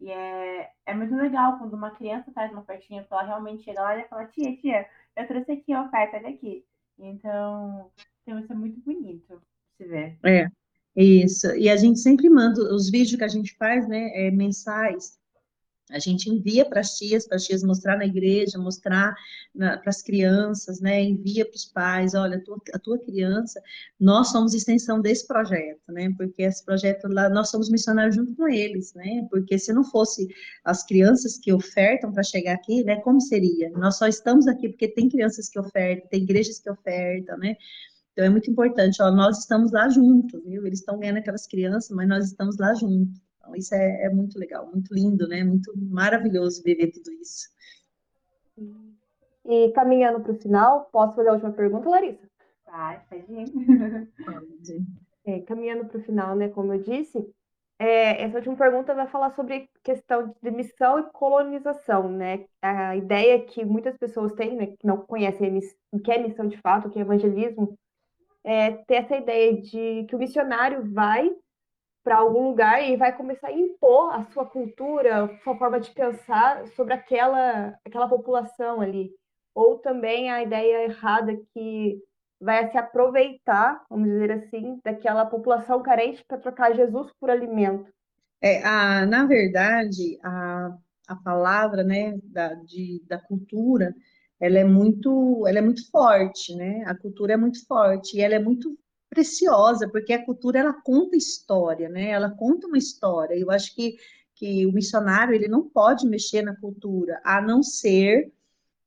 [0.00, 3.96] E é, é muito legal quando uma criança traz uma ofertinha, ela realmente chega lá
[3.96, 4.86] e fala, tia, tia,
[5.16, 6.64] eu trouxe aqui a oferta, olha aqui.
[6.98, 7.90] Então,
[8.22, 9.40] então isso é muito bonito
[9.76, 10.18] se ver.
[10.24, 10.48] É,
[10.94, 11.54] isso.
[11.56, 15.18] E a gente sempre manda os vídeos que a gente faz, né, é, mensais,
[15.90, 19.14] a gente envia para as tias, para as tias mostrar na igreja, mostrar
[19.56, 21.02] para as crianças, né?
[21.02, 23.62] Envia para os pais, olha, a tua, a tua, criança,
[23.98, 26.12] nós somos extensão desse projeto, né?
[26.16, 29.26] Porque esse projeto lá, nós somos missionários junto com eles, né?
[29.30, 30.26] Porque se não fosse
[30.64, 32.96] as crianças que ofertam para chegar aqui, né?
[33.02, 33.70] Como seria?
[33.70, 37.56] Nós só estamos aqui porque tem crianças que ofertam, tem igrejas que ofertam, né?
[38.12, 40.66] Então é muito importante, ó, nós estamos lá juntos, viu?
[40.66, 43.25] Eles estão ganhando aquelas crianças, mas nós estamos lá juntos.
[43.46, 45.44] Então, isso é, é muito legal, muito lindo, né?
[45.44, 47.48] Muito maravilhoso viver tudo isso.
[49.44, 52.28] E caminhando para o final, posso fazer a última pergunta, Larissa?
[52.66, 54.82] Vai, pode ir.
[55.24, 57.18] É, caminhando para o final, né, como eu disse,
[57.80, 62.44] é, essa última pergunta vai falar sobre questão de missão e colonização, né?
[62.62, 65.60] A ideia que muitas pessoas têm, né, que não conhecem
[65.92, 67.76] o que é missão de fato, o que é evangelismo,
[68.44, 71.28] é ter essa ideia de que o missionário vai
[72.06, 75.90] para algum lugar e vai começar a impor a sua cultura, a sua forma de
[75.90, 79.10] pensar sobre aquela, aquela população ali.
[79.52, 82.00] Ou também a ideia errada que
[82.40, 87.90] vai se aproveitar, vamos dizer assim, daquela população carente para trocar Jesus por alimento.
[88.40, 90.76] É, a, na verdade, a,
[91.08, 93.92] a palavra né, da, de, da cultura,
[94.38, 96.84] ela é muito, ela é muito forte, né?
[96.86, 98.78] A cultura é muito forte e ela é muito
[99.16, 102.10] preciosa, porque a cultura ela conta história, né?
[102.10, 103.34] Ela conta uma história.
[103.34, 103.96] Eu acho que,
[104.34, 108.30] que o missionário ele não pode mexer na cultura, a não ser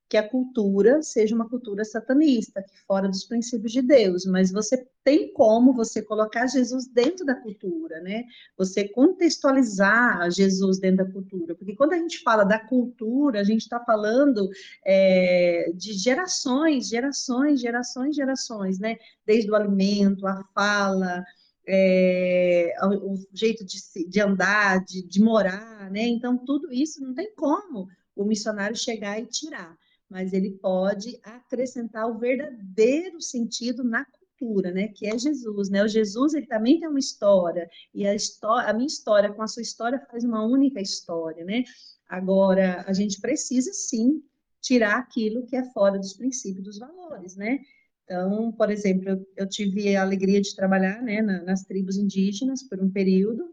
[0.10, 4.84] que a cultura seja uma cultura satanista, que fora dos princípios de Deus, mas você
[5.03, 8.24] tem como você colocar Jesus dentro da cultura, né?
[8.57, 13.62] Você contextualizar Jesus dentro da cultura, porque quando a gente fala da cultura, a gente
[13.62, 14.49] está falando
[14.84, 18.97] é, de gerações, gerações, gerações, gerações, né?
[19.24, 21.24] Desde o alimento, a fala,
[21.68, 23.78] é, o, jeito de,
[24.10, 26.01] de andar, de, de morar, né?
[26.07, 29.78] Então, tudo isso não tem como o missionário chegar e tirar
[30.10, 35.84] mas ele pode acrescentar o verdadeiro sentido na cultura, né, que é Jesus, né?
[35.84, 39.47] O Jesus ele também tem uma história e a história, a minha história com a
[39.47, 41.64] sua história faz uma única história, né?
[42.07, 44.24] Agora a gente precisa sim
[44.62, 47.60] tirar aquilo que é fora dos princípios, dos valores, né?
[48.03, 52.64] Então, por exemplo, eu, eu tive a alegria de trabalhar, né, na, nas tribos indígenas
[52.64, 53.43] por um período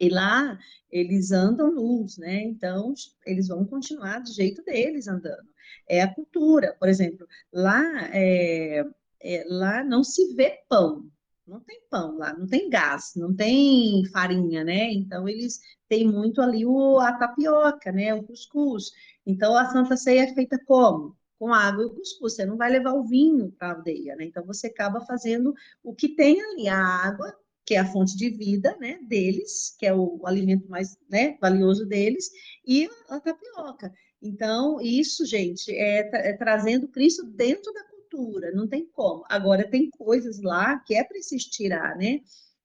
[0.00, 0.58] e lá
[0.90, 2.42] eles andam nus, né?
[2.42, 2.94] Então
[3.26, 5.48] eles vão continuar do jeito deles andando
[5.88, 6.76] é a cultura.
[6.78, 7.82] Por exemplo, lá,
[8.12, 8.84] é,
[9.20, 11.10] é, lá não se vê pão,
[11.46, 14.92] não tem pão lá, não tem gás, não tem farinha, né?
[14.92, 18.14] Então eles têm muito ali o, a tapioca, né?
[18.14, 18.92] O cuscuz.
[19.26, 21.16] Então a Santa Ceia é feita como?
[21.38, 22.34] Com água e o cuscuz.
[22.34, 24.24] Você não vai levar o vinho para a aldeia, né?
[24.24, 27.34] Então você acaba fazendo o que tem ali, a água,
[27.68, 31.84] que é a fonte de vida, né, deles, que é o, alimento mais, né, valioso
[31.84, 32.30] deles,
[32.66, 33.92] e a tapioca.
[34.22, 39.22] Então, isso, gente, é, é trazendo Cristo dentro da cultura, não tem como.
[39.28, 42.20] Agora, tem coisas lá que é preciso tirar, né?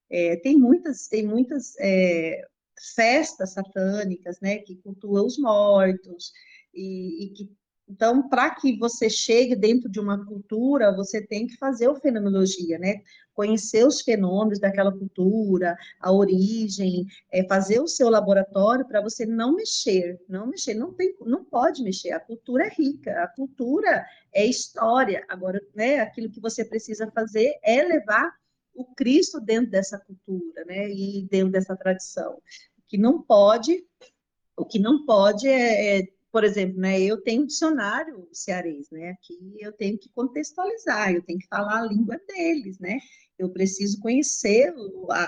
[0.10, 2.40] É, tem muitas, tem muitas é,
[2.96, 6.32] festas satânicas, né, que cultuam os mortos,
[6.74, 7.52] e, e que
[7.94, 12.80] então, para que você chegue dentro de uma cultura, você tem que fazer o fenomenologia,
[12.80, 13.04] né?
[13.36, 19.56] Conhecer os fenômenos daquela cultura, a origem, é, fazer o seu laboratório para você não
[19.56, 22.12] mexer, não mexer, não tem, não pode mexer.
[22.12, 25.24] A cultura é rica, a cultura é história.
[25.30, 26.00] Agora, né?
[26.00, 28.34] Aquilo que você precisa fazer é levar
[28.74, 30.90] o Cristo dentro dessa cultura, né?
[30.90, 32.42] E dentro dessa tradição.
[32.88, 33.86] Que não pode,
[34.58, 39.12] o que não pode é, é por exemplo, né, eu tenho um dicionário cearês, né,
[39.12, 42.98] aqui eu tenho que contextualizar, eu tenho que falar a língua deles, né,
[43.38, 44.74] eu preciso conhecer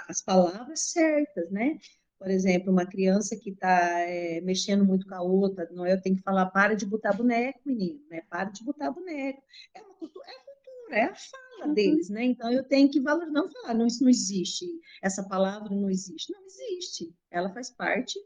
[0.10, 1.78] as palavras certas, né,
[2.18, 6.02] por exemplo, uma criança que está é, mexendo muito com a outra, não, é, eu
[6.02, 9.44] tenho que falar, para de botar boneco, menino, né, para de botar boneco,
[9.76, 11.74] é uma cultura, é a cultura, é a fala uhum.
[11.76, 14.66] deles, né, então eu tenho que valorizar, não falar, não, isso não existe,
[15.04, 18.20] essa palavra não existe, não existe, ela faz parte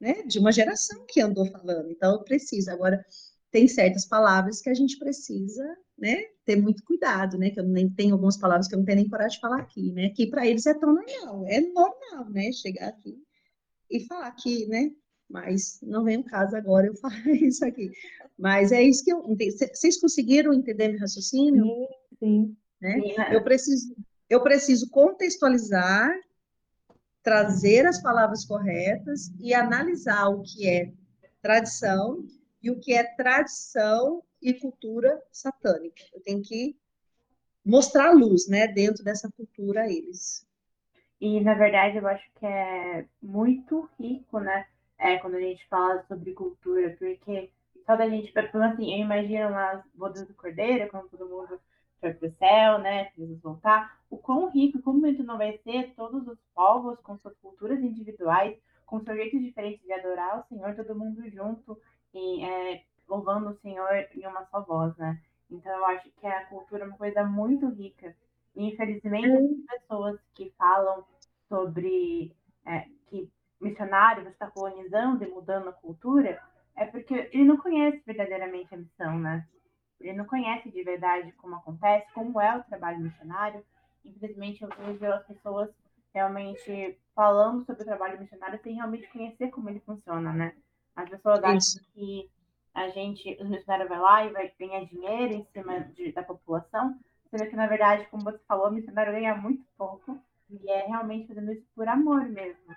[0.00, 1.90] né, de uma geração que andou falando.
[1.90, 2.70] Então, eu preciso.
[2.70, 3.04] Agora,
[3.50, 5.64] tem certas palavras que a gente precisa,
[5.98, 8.98] né, ter muito cuidado, né, que eu nem tenho algumas palavras que eu não tenho
[8.98, 12.52] nem coragem de falar aqui, né, que para eles é tão normal, é normal, né,
[12.52, 13.16] chegar aqui
[13.90, 14.90] e falar aqui, né,
[15.28, 17.90] mas não vem o caso agora eu falar isso aqui.
[18.38, 19.22] Mas é isso que eu
[19.72, 21.64] vocês conseguiram entender meu raciocínio?
[21.64, 21.86] Sim,
[22.18, 22.56] sim.
[22.80, 23.00] Né?
[23.32, 23.96] Eu preciso
[24.28, 26.12] eu preciso contextualizar
[27.26, 30.92] trazer as palavras corretas e analisar o que é
[31.42, 32.24] tradição
[32.62, 36.04] e o que é tradição e cultura satânica.
[36.14, 36.76] Eu tenho que
[37.64, 40.46] mostrar a luz, né, dentro dessa cultura a eles.
[41.20, 44.64] E na verdade eu acho que é muito rico, né,
[44.96, 47.50] é, quando a gente fala sobre cultura, porque
[47.84, 51.60] só da gente, assim, eu imagino lá as bodas do cordeiro, quando todo mundo
[52.00, 53.10] foi para o céu, né?
[53.16, 53.98] Jesus voltar.
[54.10, 58.56] O quão rico, como muito não vai ser todos os povos com suas culturas individuais,
[58.84, 61.78] com seus jeitos diferentes de adorar o Senhor, todo mundo junto
[62.14, 65.20] e é, louvando o Senhor em uma só voz, né?
[65.50, 68.14] Então eu acho que a cultura é uma coisa muito rica.
[68.54, 71.04] E infelizmente as pessoas que falam
[71.48, 72.34] sobre
[72.64, 73.30] é, que
[73.60, 76.40] missionário está colonizando e mudando a cultura
[76.74, 79.46] é porque ele não conhece verdadeiramente a missão, né?
[80.00, 83.64] Ele não conhece de verdade como acontece, como é o trabalho missionário.
[84.04, 85.70] Infelizmente, eu vejo as pessoas
[86.14, 90.54] realmente falando sobre o trabalho missionário sem realmente conhecer como ele funciona, né?
[90.94, 92.30] As pessoas acham que
[92.74, 96.98] a gente, os missionários vai lá e vai ganhar dinheiro em cima de, da população,
[97.30, 100.18] sendo que, na verdade, como você falou, o missionário ganha muito pouco
[100.50, 102.74] e é realmente fazendo isso por amor mesmo.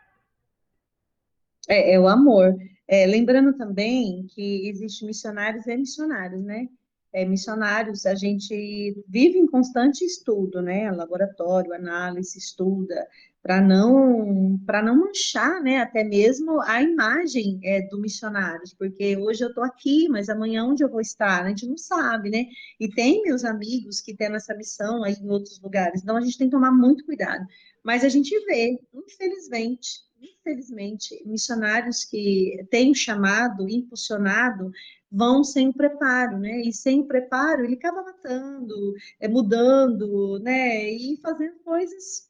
[1.68, 2.56] É, é o amor.
[2.88, 6.68] É, lembrando também que existe missionários e missionários, né?
[7.12, 10.92] É, missionários, a gente vive em constante estudo, né?
[10.92, 13.08] Laboratório, análise, estuda,
[13.42, 19.44] para não para não manchar, né, até mesmo a imagem é, do missionário, porque hoje
[19.44, 21.44] eu estou aqui, mas amanhã onde eu vou estar?
[21.46, 22.46] A gente não sabe, né?
[22.80, 26.38] E tem meus amigos que têm essa missão aí em outros lugares, então a gente
[26.38, 27.46] tem que tomar muito cuidado.
[27.84, 34.70] Mas a gente vê, infelizmente, infelizmente, missionários que têm chamado, impulsionado,
[35.12, 36.62] vão sem preparo, né?
[36.62, 40.92] E sem preparo ele acaba matando, é, mudando, né?
[40.92, 42.30] E fazendo coisas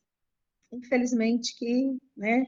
[0.72, 2.46] infelizmente, que, né,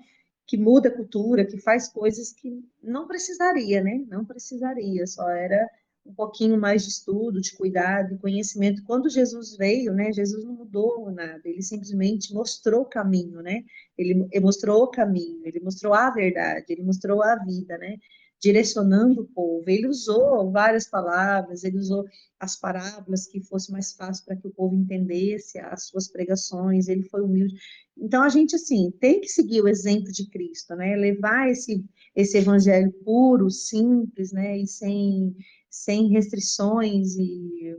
[0.48, 4.04] que muda a cultura, que faz coisas que não precisaria, né?
[4.10, 5.70] Não precisaria, só era
[6.06, 8.84] um pouquinho mais de estudo, de cuidado, de conhecimento.
[8.84, 13.64] Quando Jesus veio, né, Jesus não mudou nada, ele simplesmente mostrou o caminho, né?
[13.98, 17.98] Ele mostrou o caminho, ele mostrou a verdade, ele mostrou a vida, né?
[18.42, 19.64] Direcionando o povo.
[19.70, 22.04] Ele usou várias palavras, ele usou
[22.40, 27.04] as parábolas que fosse mais fácil para que o povo entendesse as suas pregações, ele
[27.04, 27.54] foi humilde.
[27.96, 30.96] Então a gente assim, tem que seguir o exemplo de Cristo, né?
[30.96, 31.86] Levar esse
[32.16, 35.34] esse evangelho puro, simples, né, e sem
[35.70, 37.78] sem restrições e,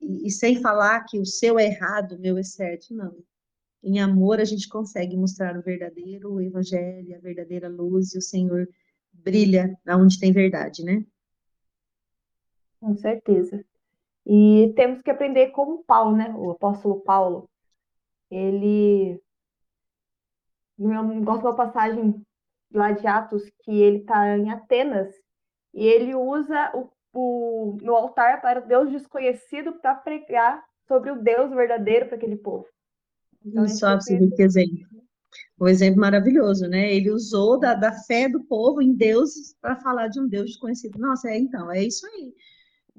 [0.00, 3.16] e, sem falar que o seu é errado, o meu é certo, não.
[3.82, 8.68] Em amor a gente consegue mostrar o verdadeiro evangelho, a verdadeira luz e o Senhor
[9.22, 11.04] brilha onde tem verdade, né?
[12.80, 13.64] Com certeza.
[14.26, 16.32] E temos que aprender como Paulo, né?
[16.36, 17.48] O apóstolo Paulo.
[18.30, 19.20] Ele.
[20.78, 22.26] Eu gosto de uma passagem
[22.72, 25.12] lá de Atos que ele está em Atenas
[25.74, 31.20] e ele usa o, o, no altar para o Deus desconhecido para pregar sobre o
[31.20, 32.66] Deus verdadeiro para aquele povo.
[33.44, 33.86] Então, Isso,
[34.36, 34.99] que exemplo
[35.60, 36.94] um exemplo maravilhoso, né?
[36.94, 40.98] Ele usou da, da fé do povo em Deus para falar de um Deus desconhecido.
[40.98, 42.34] Nossa, é então, é isso aí.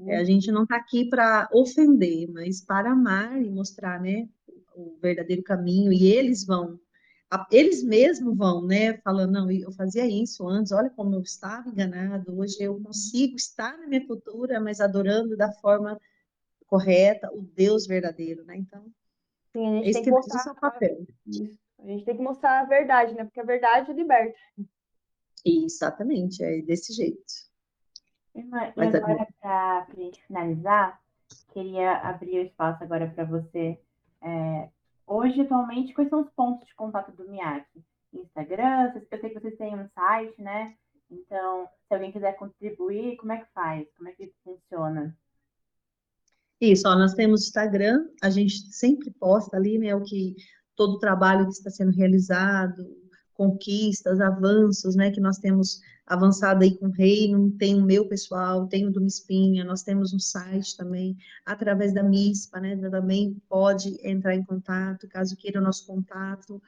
[0.07, 4.27] É, a gente não está aqui para ofender, mas para amar e mostrar, né,
[4.75, 5.91] o verdadeiro caminho.
[5.91, 6.79] E eles vão,
[7.51, 12.37] eles mesmos vão, né, falando, não, eu fazia isso antes, olha como eu estava enganado,
[12.37, 15.99] hoje eu consigo estar na minha cultura, mas adorando da forma
[16.65, 18.55] correta o Deus verdadeiro, né?
[18.57, 18.85] Então,
[19.51, 21.05] Sim, esse tem que mostrar é o papel.
[21.27, 21.60] Isso.
[21.81, 23.23] A gente tem que mostrar a verdade, né?
[23.23, 24.37] Porque a verdade liberta.
[25.43, 27.51] Exatamente, é desse jeito.
[28.35, 31.01] E agora, para a gente finalizar,
[31.53, 33.79] queria abrir o espaço agora para você.
[34.21, 34.69] É,
[35.07, 37.65] hoje, atualmente, quais são os pontos de contato do MIAC?
[38.13, 40.75] Instagram, eu sei que vocês têm um site, né?
[41.09, 43.87] Então, se alguém quiser contribuir, como é que faz?
[43.97, 45.17] Como é que funciona?
[46.59, 50.35] Isso, ó, nós temos Instagram, a gente sempre posta ali, né, o que
[50.81, 52.97] todo o trabalho que está sendo realizado,
[53.35, 58.67] conquistas, avanços, né, que nós temos avançado aí com o Reino, tem o meu pessoal,
[58.67, 61.15] tem o do Mispinha, nós temos um site também,
[61.45, 66.59] através da MISPA, né, também pode entrar em contato, caso queira o nosso contato,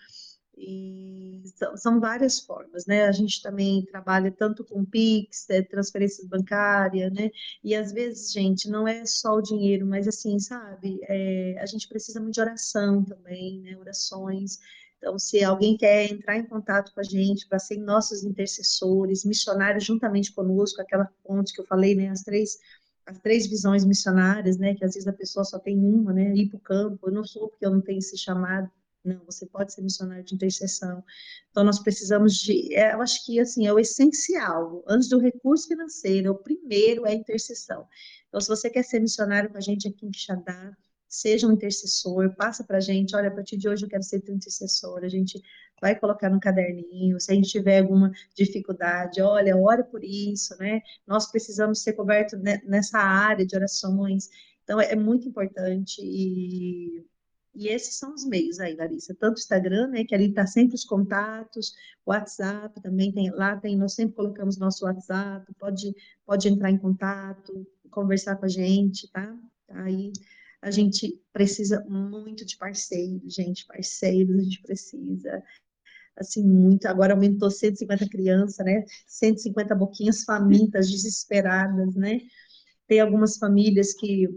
[0.56, 3.06] e são, são, várias formas, né?
[3.06, 7.32] A gente também trabalha tanto com Pix, é, transferência bancária, né?
[7.64, 11.00] E às vezes, gente, não é só o dinheiro, mas assim, sabe?
[11.04, 13.78] É, a gente precisa muito de oração também, né?
[13.78, 14.60] Orações.
[14.98, 19.84] Então, se alguém quer entrar em contato com a gente para ser nossos intercessores, missionários
[19.84, 22.10] juntamente conosco, aquela ponte que eu falei, né?
[22.10, 22.58] As três
[23.06, 24.76] as três visões missionárias, né?
[24.76, 26.34] Que às vezes a pessoa só tem uma, né?
[26.36, 27.08] Ir para o campo.
[27.08, 28.72] Eu não sou porque eu não tenho esse chamado
[29.04, 31.04] não, você pode ser missionário de intercessão.
[31.52, 34.84] Então, nós precisamos de, é, eu acho que, assim, é o essencial.
[34.88, 37.88] Antes do recurso financeiro, o primeiro é a intercessão.
[38.28, 40.76] Então, se você quer ser missionário com a gente aqui em Quixadá,
[41.08, 44.22] seja um intercessor, passa para a gente, olha, a partir de hoje eu quero ser
[44.22, 45.40] teu intercessor, a gente
[45.80, 50.82] vai colocar no caderninho, se a gente tiver alguma dificuldade, olha, ore por isso, né?
[51.06, 54.30] Nós precisamos ser cobertos nessa área de orações,
[54.64, 57.06] então é, é muito importante e
[57.56, 59.16] e esses são os meios aí, Larissa.
[59.20, 61.74] Tanto o Instagram, né, que ali está sempre os contatos,
[62.06, 65.94] WhatsApp também tem, lá tem, nós sempre colocamos nosso WhatsApp, pode,
[66.26, 69.38] pode entrar em contato, conversar com a gente, tá?
[69.70, 70.12] Aí
[70.62, 75.44] a gente precisa muito de parceiros, gente, parceiros, a gente precisa,
[76.18, 82.20] assim, muito, agora aumentou 150 crianças, né, 150 boquinhas famintas, desesperadas, né,
[82.88, 84.28] Tem algumas famílias que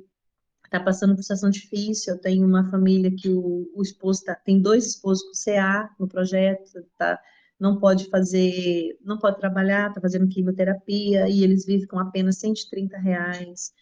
[0.66, 2.14] está passando por situação difícil.
[2.14, 6.08] Eu tenho uma família que o, o esposo tá, tem dois esposos com CA no
[6.08, 7.18] projeto, tá,
[7.58, 12.98] não pode fazer, não pode trabalhar, está fazendo quimioterapia e eles vivem com apenas 130
[12.98, 13.72] reais.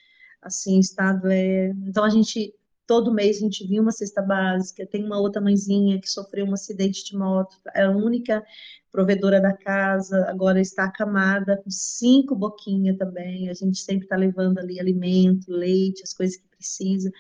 [0.43, 1.69] Assim, o estado é.
[1.87, 2.55] Então a gente
[2.87, 4.87] todo mês a gente viu uma cesta básica.
[4.87, 8.45] Tem uma outra mãezinha que sofreu um acidente de moto, é a única
[8.93, 13.49] provedora da casa, agora está acamada com cinco boquinhas também.
[13.51, 17.11] A gente sempre está levando ali alimento, leite, as coisas que precisa.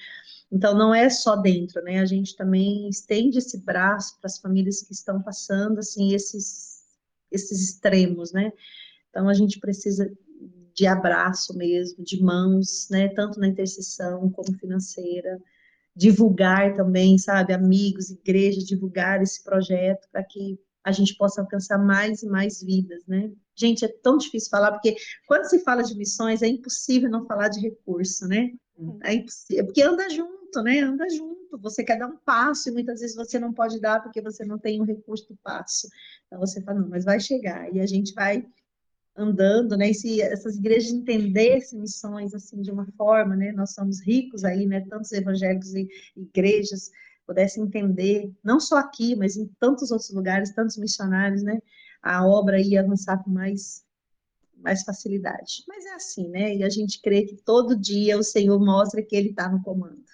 [0.52, 1.98] Então, não é só dentro, né?
[1.98, 6.84] A gente também estende esse braço para as famílias que estão passando, assim, esses,
[7.32, 8.52] esses extremos, né?
[9.10, 10.08] Então, a gente precisa
[10.74, 13.08] de abraço mesmo, de mãos, né?
[13.08, 15.40] Tanto na intercessão como financeira.
[15.96, 17.52] Divulgar também, sabe?
[17.52, 23.06] Amigos, igrejas, divulgar esse projeto para que a gente possa alcançar mais e mais vidas,
[23.06, 23.32] né?
[23.56, 27.48] Gente, é tão difícil falar, porque quando se fala de missões, é impossível não falar
[27.48, 28.50] de recurso, né?
[29.02, 30.80] É impossível, porque anda junto, né?
[30.80, 31.58] Anda junto.
[31.60, 34.58] Você quer dar um passo e muitas vezes você não pode dar porque você não
[34.58, 35.88] tem o recurso do passo.
[36.26, 37.72] Então você fala, não, mas vai chegar.
[37.72, 38.44] E a gente vai
[39.16, 39.90] andando, né?
[39.90, 43.52] E se essas igrejas entendessem missões assim de uma forma, né?
[43.52, 44.80] Nós somos ricos aí, né?
[44.88, 46.90] Tantos evangélicos e igrejas
[47.26, 51.60] pudesse entender, não só aqui, mas em tantos outros lugares, tantos missionários, né?
[52.02, 53.84] A obra ia avançar com mais,
[54.56, 55.64] mais facilidade.
[55.66, 56.54] Mas é assim, né?
[56.54, 60.04] E a gente crê que todo dia o Senhor mostra que Ele está no comando.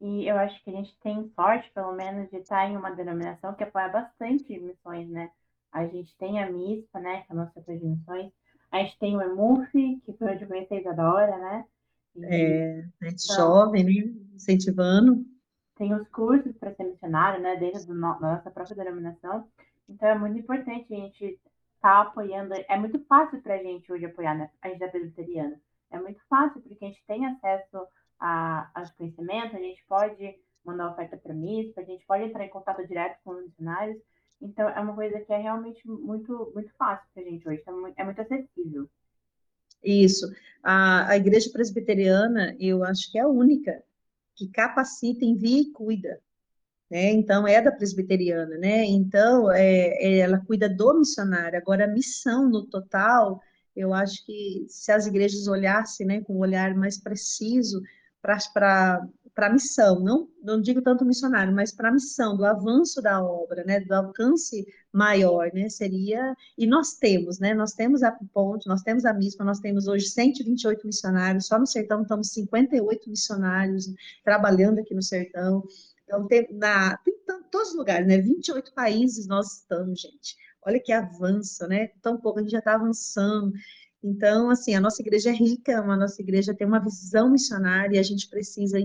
[0.00, 3.54] E eu acho que a gente tem sorte, pelo menos, de estar em uma denominação
[3.54, 5.30] que apoia bastante missões, né?
[5.74, 7.22] A gente tem a MISPA, né?
[7.22, 8.32] Que é a nossa missões.
[8.70, 11.64] A gente tem o EMUF, que foi onde eu conheci a Isadora, né?
[12.16, 14.14] E, é, gente então, jovem, né?
[14.34, 15.24] Incentivando
[15.76, 19.48] tem os cursos para ser missionário, né, dentro do da nossa própria denominação.
[19.88, 21.40] Então é muito importante a gente estar
[21.80, 22.54] tá apoiando.
[22.54, 24.50] É muito fácil para a gente hoje apoiar, né?
[24.62, 25.60] A gente é presbiteriana.
[25.90, 27.86] É muito fácil porque a gente tem acesso
[28.18, 32.48] a, aos conhecimentos, a gente pode mandar oferta para mim, a gente pode entrar em
[32.48, 33.98] contato direto com os missionários.
[34.44, 37.92] Então é uma coisa que é realmente muito, muito fácil para a gente hoje, então,
[37.96, 38.88] é muito acessível.
[39.82, 40.30] Isso.
[40.62, 43.82] A, a igreja presbiteriana, eu acho que é a única
[44.34, 46.20] que capacita, envia e cuida.
[46.90, 47.12] Né?
[47.12, 48.84] Então, é da presbiteriana, né?
[48.84, 51.58] Então, é, é, ela cuida do missionário.
[51.58, 53.40] Agora, a missão no total,
[53.74, 57.82] eu acho que se as igrejas olhassem né, com um olhar mais preciso
[58.22, 63.02] para para a missão, não, não digo tanto missionário, mas para a missão, do avanço
[63.02, 68.12] da obra, né, do alcance maior, né, seria, e nós temos, né, nós temos a
[68.32, 73.10] ponte, nós temos a MISPA, nós temos hoje 128 missionários, só no Sertão estamos 58
[73.10, 73.86] missionários
[74.22, 75.64] trabalhando aqui no Sertão,
[76.04, 77.14] então tem, na, tem
[77.50, 82.38] todos os lugares, né, 28 países nós estamos, gente, olha que avanço, né, tão pouco,
[82.38, 83.52] a gente já está avançando,
[84.06, 87.98] então, assim, a nossa igreja é rica, a nossa igreja tem uma visão missionária, e
[87.98, 88.78] a gente precisa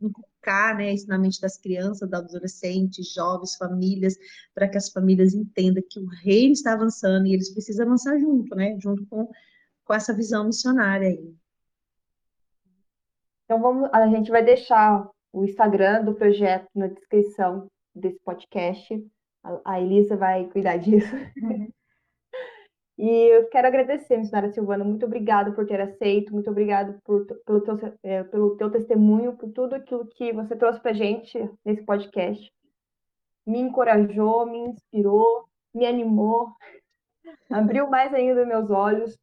[0.00, 4.14] inculcar né, isso na mente das crianças, dos adolescentes, jovens, famílias,
[4.54, 8.54] para que as famílias entendam que o reino está avançando e eles precisam avançar junto,
[8.54, 9.28] né, junto com,
[9.84, 11.34] com essa visão missionária aí.
[13.44, 19.06] Então, vamos, a gente vai deixar o Instagram do projeto na descrição desse podcast.
[19.42, 21.14] A, a Elisa vai cuidar disso.
[21.40, 21.68] Uhum.
[22.98, 27.60] E eu quero agradecer, missionária Silvana, muito obrigada por ter aceito, muito obrigada por, pelo,
[27.60, 32.50] teu, é, pelo teu testemunho, por tudo aquilo que você trouxe para gente nesse podcast.
[33.46, 36.54] Me encorajou, me inspirou, me animou,
[37.50, 39.18] abriu mais ainda meus olhos.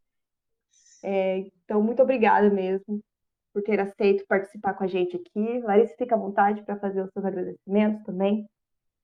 [1.03, 3.03] É, então, muito obrigada mesmo
[3.51, 5.59] por ter aceito participar com a gente aqui.
[5.61, 8.47] Larissa, fica à vontade para fazer os seus agradecimentos também.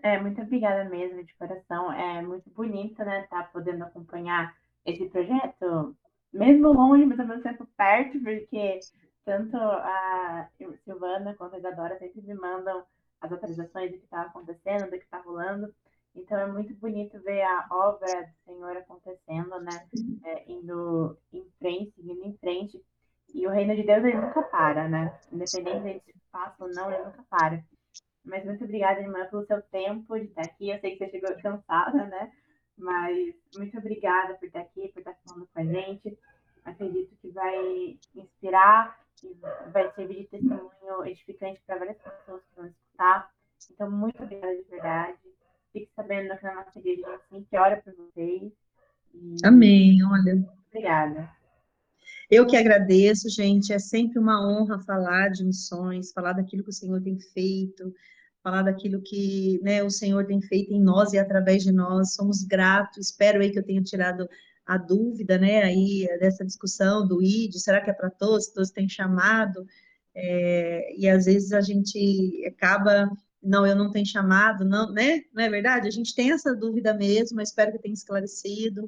[0.02, 1.91] É, muito obrigada mesmo, de coração.
[1.91, 5.95] É muito bonito, né, tá podendo acompanhar esse projeto,
[6.32, 8.80] mesmo longe, mas ao mesmo tempo perto, porque
[9.26, 10.50] tanto a
[10.84, 12.84] Silvana quanto a Isadora sempre me mandam
[13.22, 15.74] as atualizações do que está acontecendo, do que está rolando.
[16.16, 19.88] Então é muito bonito ver a obra do Senhor acontecendo, né?
[20.24, 22.84] É, indo em frente, indo em frente.
[23.34, 25.20] E o reino de Deus ele nunca para, né?
[25.32, 27.64] Independente de faça ou não, ele nunca para.
[28.24, 30.70] Mas muito obrigada, irmã, pelo seu tempo de estar aqui.
[30.70, 32.32] Eu sei que você chegou cansada, né?
[32.78, 36.17] Mas muito obrigada por estar aqui, por estar falando com a gente.
[36.63, 39.38] Acredito que vai inspirar e
[39.72, 43.32] vai servir de testemunho edificante para várias pessoas que vão escutar.
[43.72, 45.17] Então, muito obrigada de verdade.
[45.74, 48.51] Fique sabendo que na nossa igreja a gente sempre ora por vocês.
[49.13, 49.36] E...
[49.43, 50.45] Amém, olha.
[50.67, 51.38] Obrigada.
[52.30, 53.73] Eu que agradeço, gente.
[53.73, 57.93] É sempre uma honra falar de missões, falar daquilo que o Senhor tem feito,
[58.43, 62.13] falar daquilo que né, o Senhor tem feito em nós e através de nós.
[62.13, 63.07] Somos gratos.
[63.07, 64.30] Espero aí que eu tenha tirado
[64.69, 68.88] a dúvida, né, aí dessa discussão do ID, será que é para todos, todos têm
[68.88, 69.65] chamado,
[70.13, 73.09] é, e às vezes a gente acaba,
[73.41, 75.88] não, eu não tenho chamado, não, né, não é verdade?
[75.88, 78.88] A gente tem essa dúvida mesmo, espero que tenha esclarecido,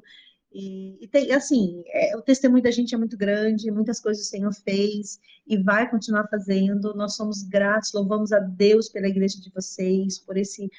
[0.54, 4.28] e, e tem, assim, é, o testemunho da gente é muito grande, muitas coisas o
[4.28, 9.50] Senhor fez e vai continuar fazendo, nós somos gratos, louvamos a Deus pela igreja de
[9.50, 10.70] vocês, por esse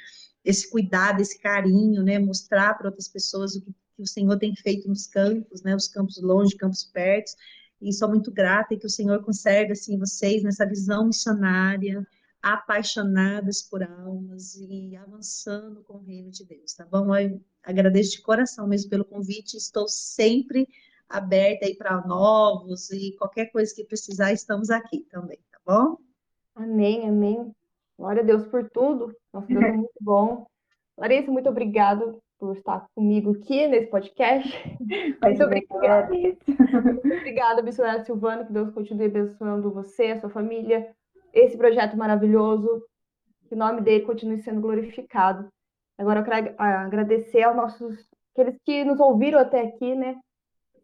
[0.46, 4.56] esse cuidado, esse carinho, né, mostrar para outras pessoas o que que o Senhor tem
[4.56, 7.32] feito nos campos, né, os campos longe, campos perto,
[7.82, 12.06] e sou muito grata e que o Senhor conserve, assim, vocês nessa visão missionária,
[12.44, 17.16] apaixonadas por almas e avançando com o reino de Deus, tá bom?
[17.16, 20.68] Eu agradeço de coração mesmo pelo convite, estou sempre
[21.08, 25.98] aberta aí para novos e qualquer coisa que precisar, estamos aqui também, tá bom?
[26.54, 27.56] Amém, amém.
[27.98, 29.16] Glória a Deus por tudo.
[29.32, 30.46] Nosso Deus é muito bom.
[30.98, 34.52] Larissa, muito obrigado por estar comigo aqui nesse podcast.
[35.24, 36.12] Muito obrigada.
[37.06, 40.94] obrigada, missionária Silvana, que Deus continue abençoando você, a sua família,
[41.34, 42.84] esse projeto maravilhoso,
[43.48, 45.50] que o nome dele continue sendo glorificado.
[45.98, 50.20] Agora eu quero agradecer aos nossos, aqueles que nos ouviram até aqui, né?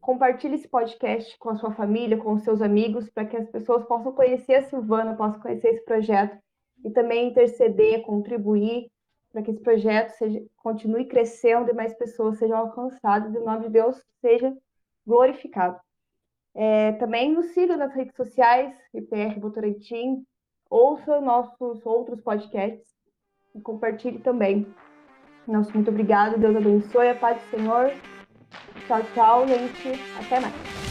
[0.02, 3.86] Compartilhe esse podcast com a sua família, com os seus amigos, para que as pessoas
[3.86, 6.38] possam conhecer a Silvana, possam conhecer esse projeto
[6.84, 8.90] e também interceder, contribuir
[9.32, 13.64] para que esse projeto seja, continue crescendo e mais pessoas sejam alcançadas e o nome
[13.64, 14.56] de Deus seja
[15.06, 15.80] glorificado.
[16.56, 20.26] É, também nos siga nas redes sociais, IPR Votorantim,
[20.70, 22.88] ouça nossos outros podcasts
[23.56, 24.68] e compartilhe também.
[25.48, 27.92] Nosso muito obrigado, Deus abençoe, a paz do Senhor.
[28.88, 30.00] Tchau, tchau, gente.
[30.20, 30.89] Até mais.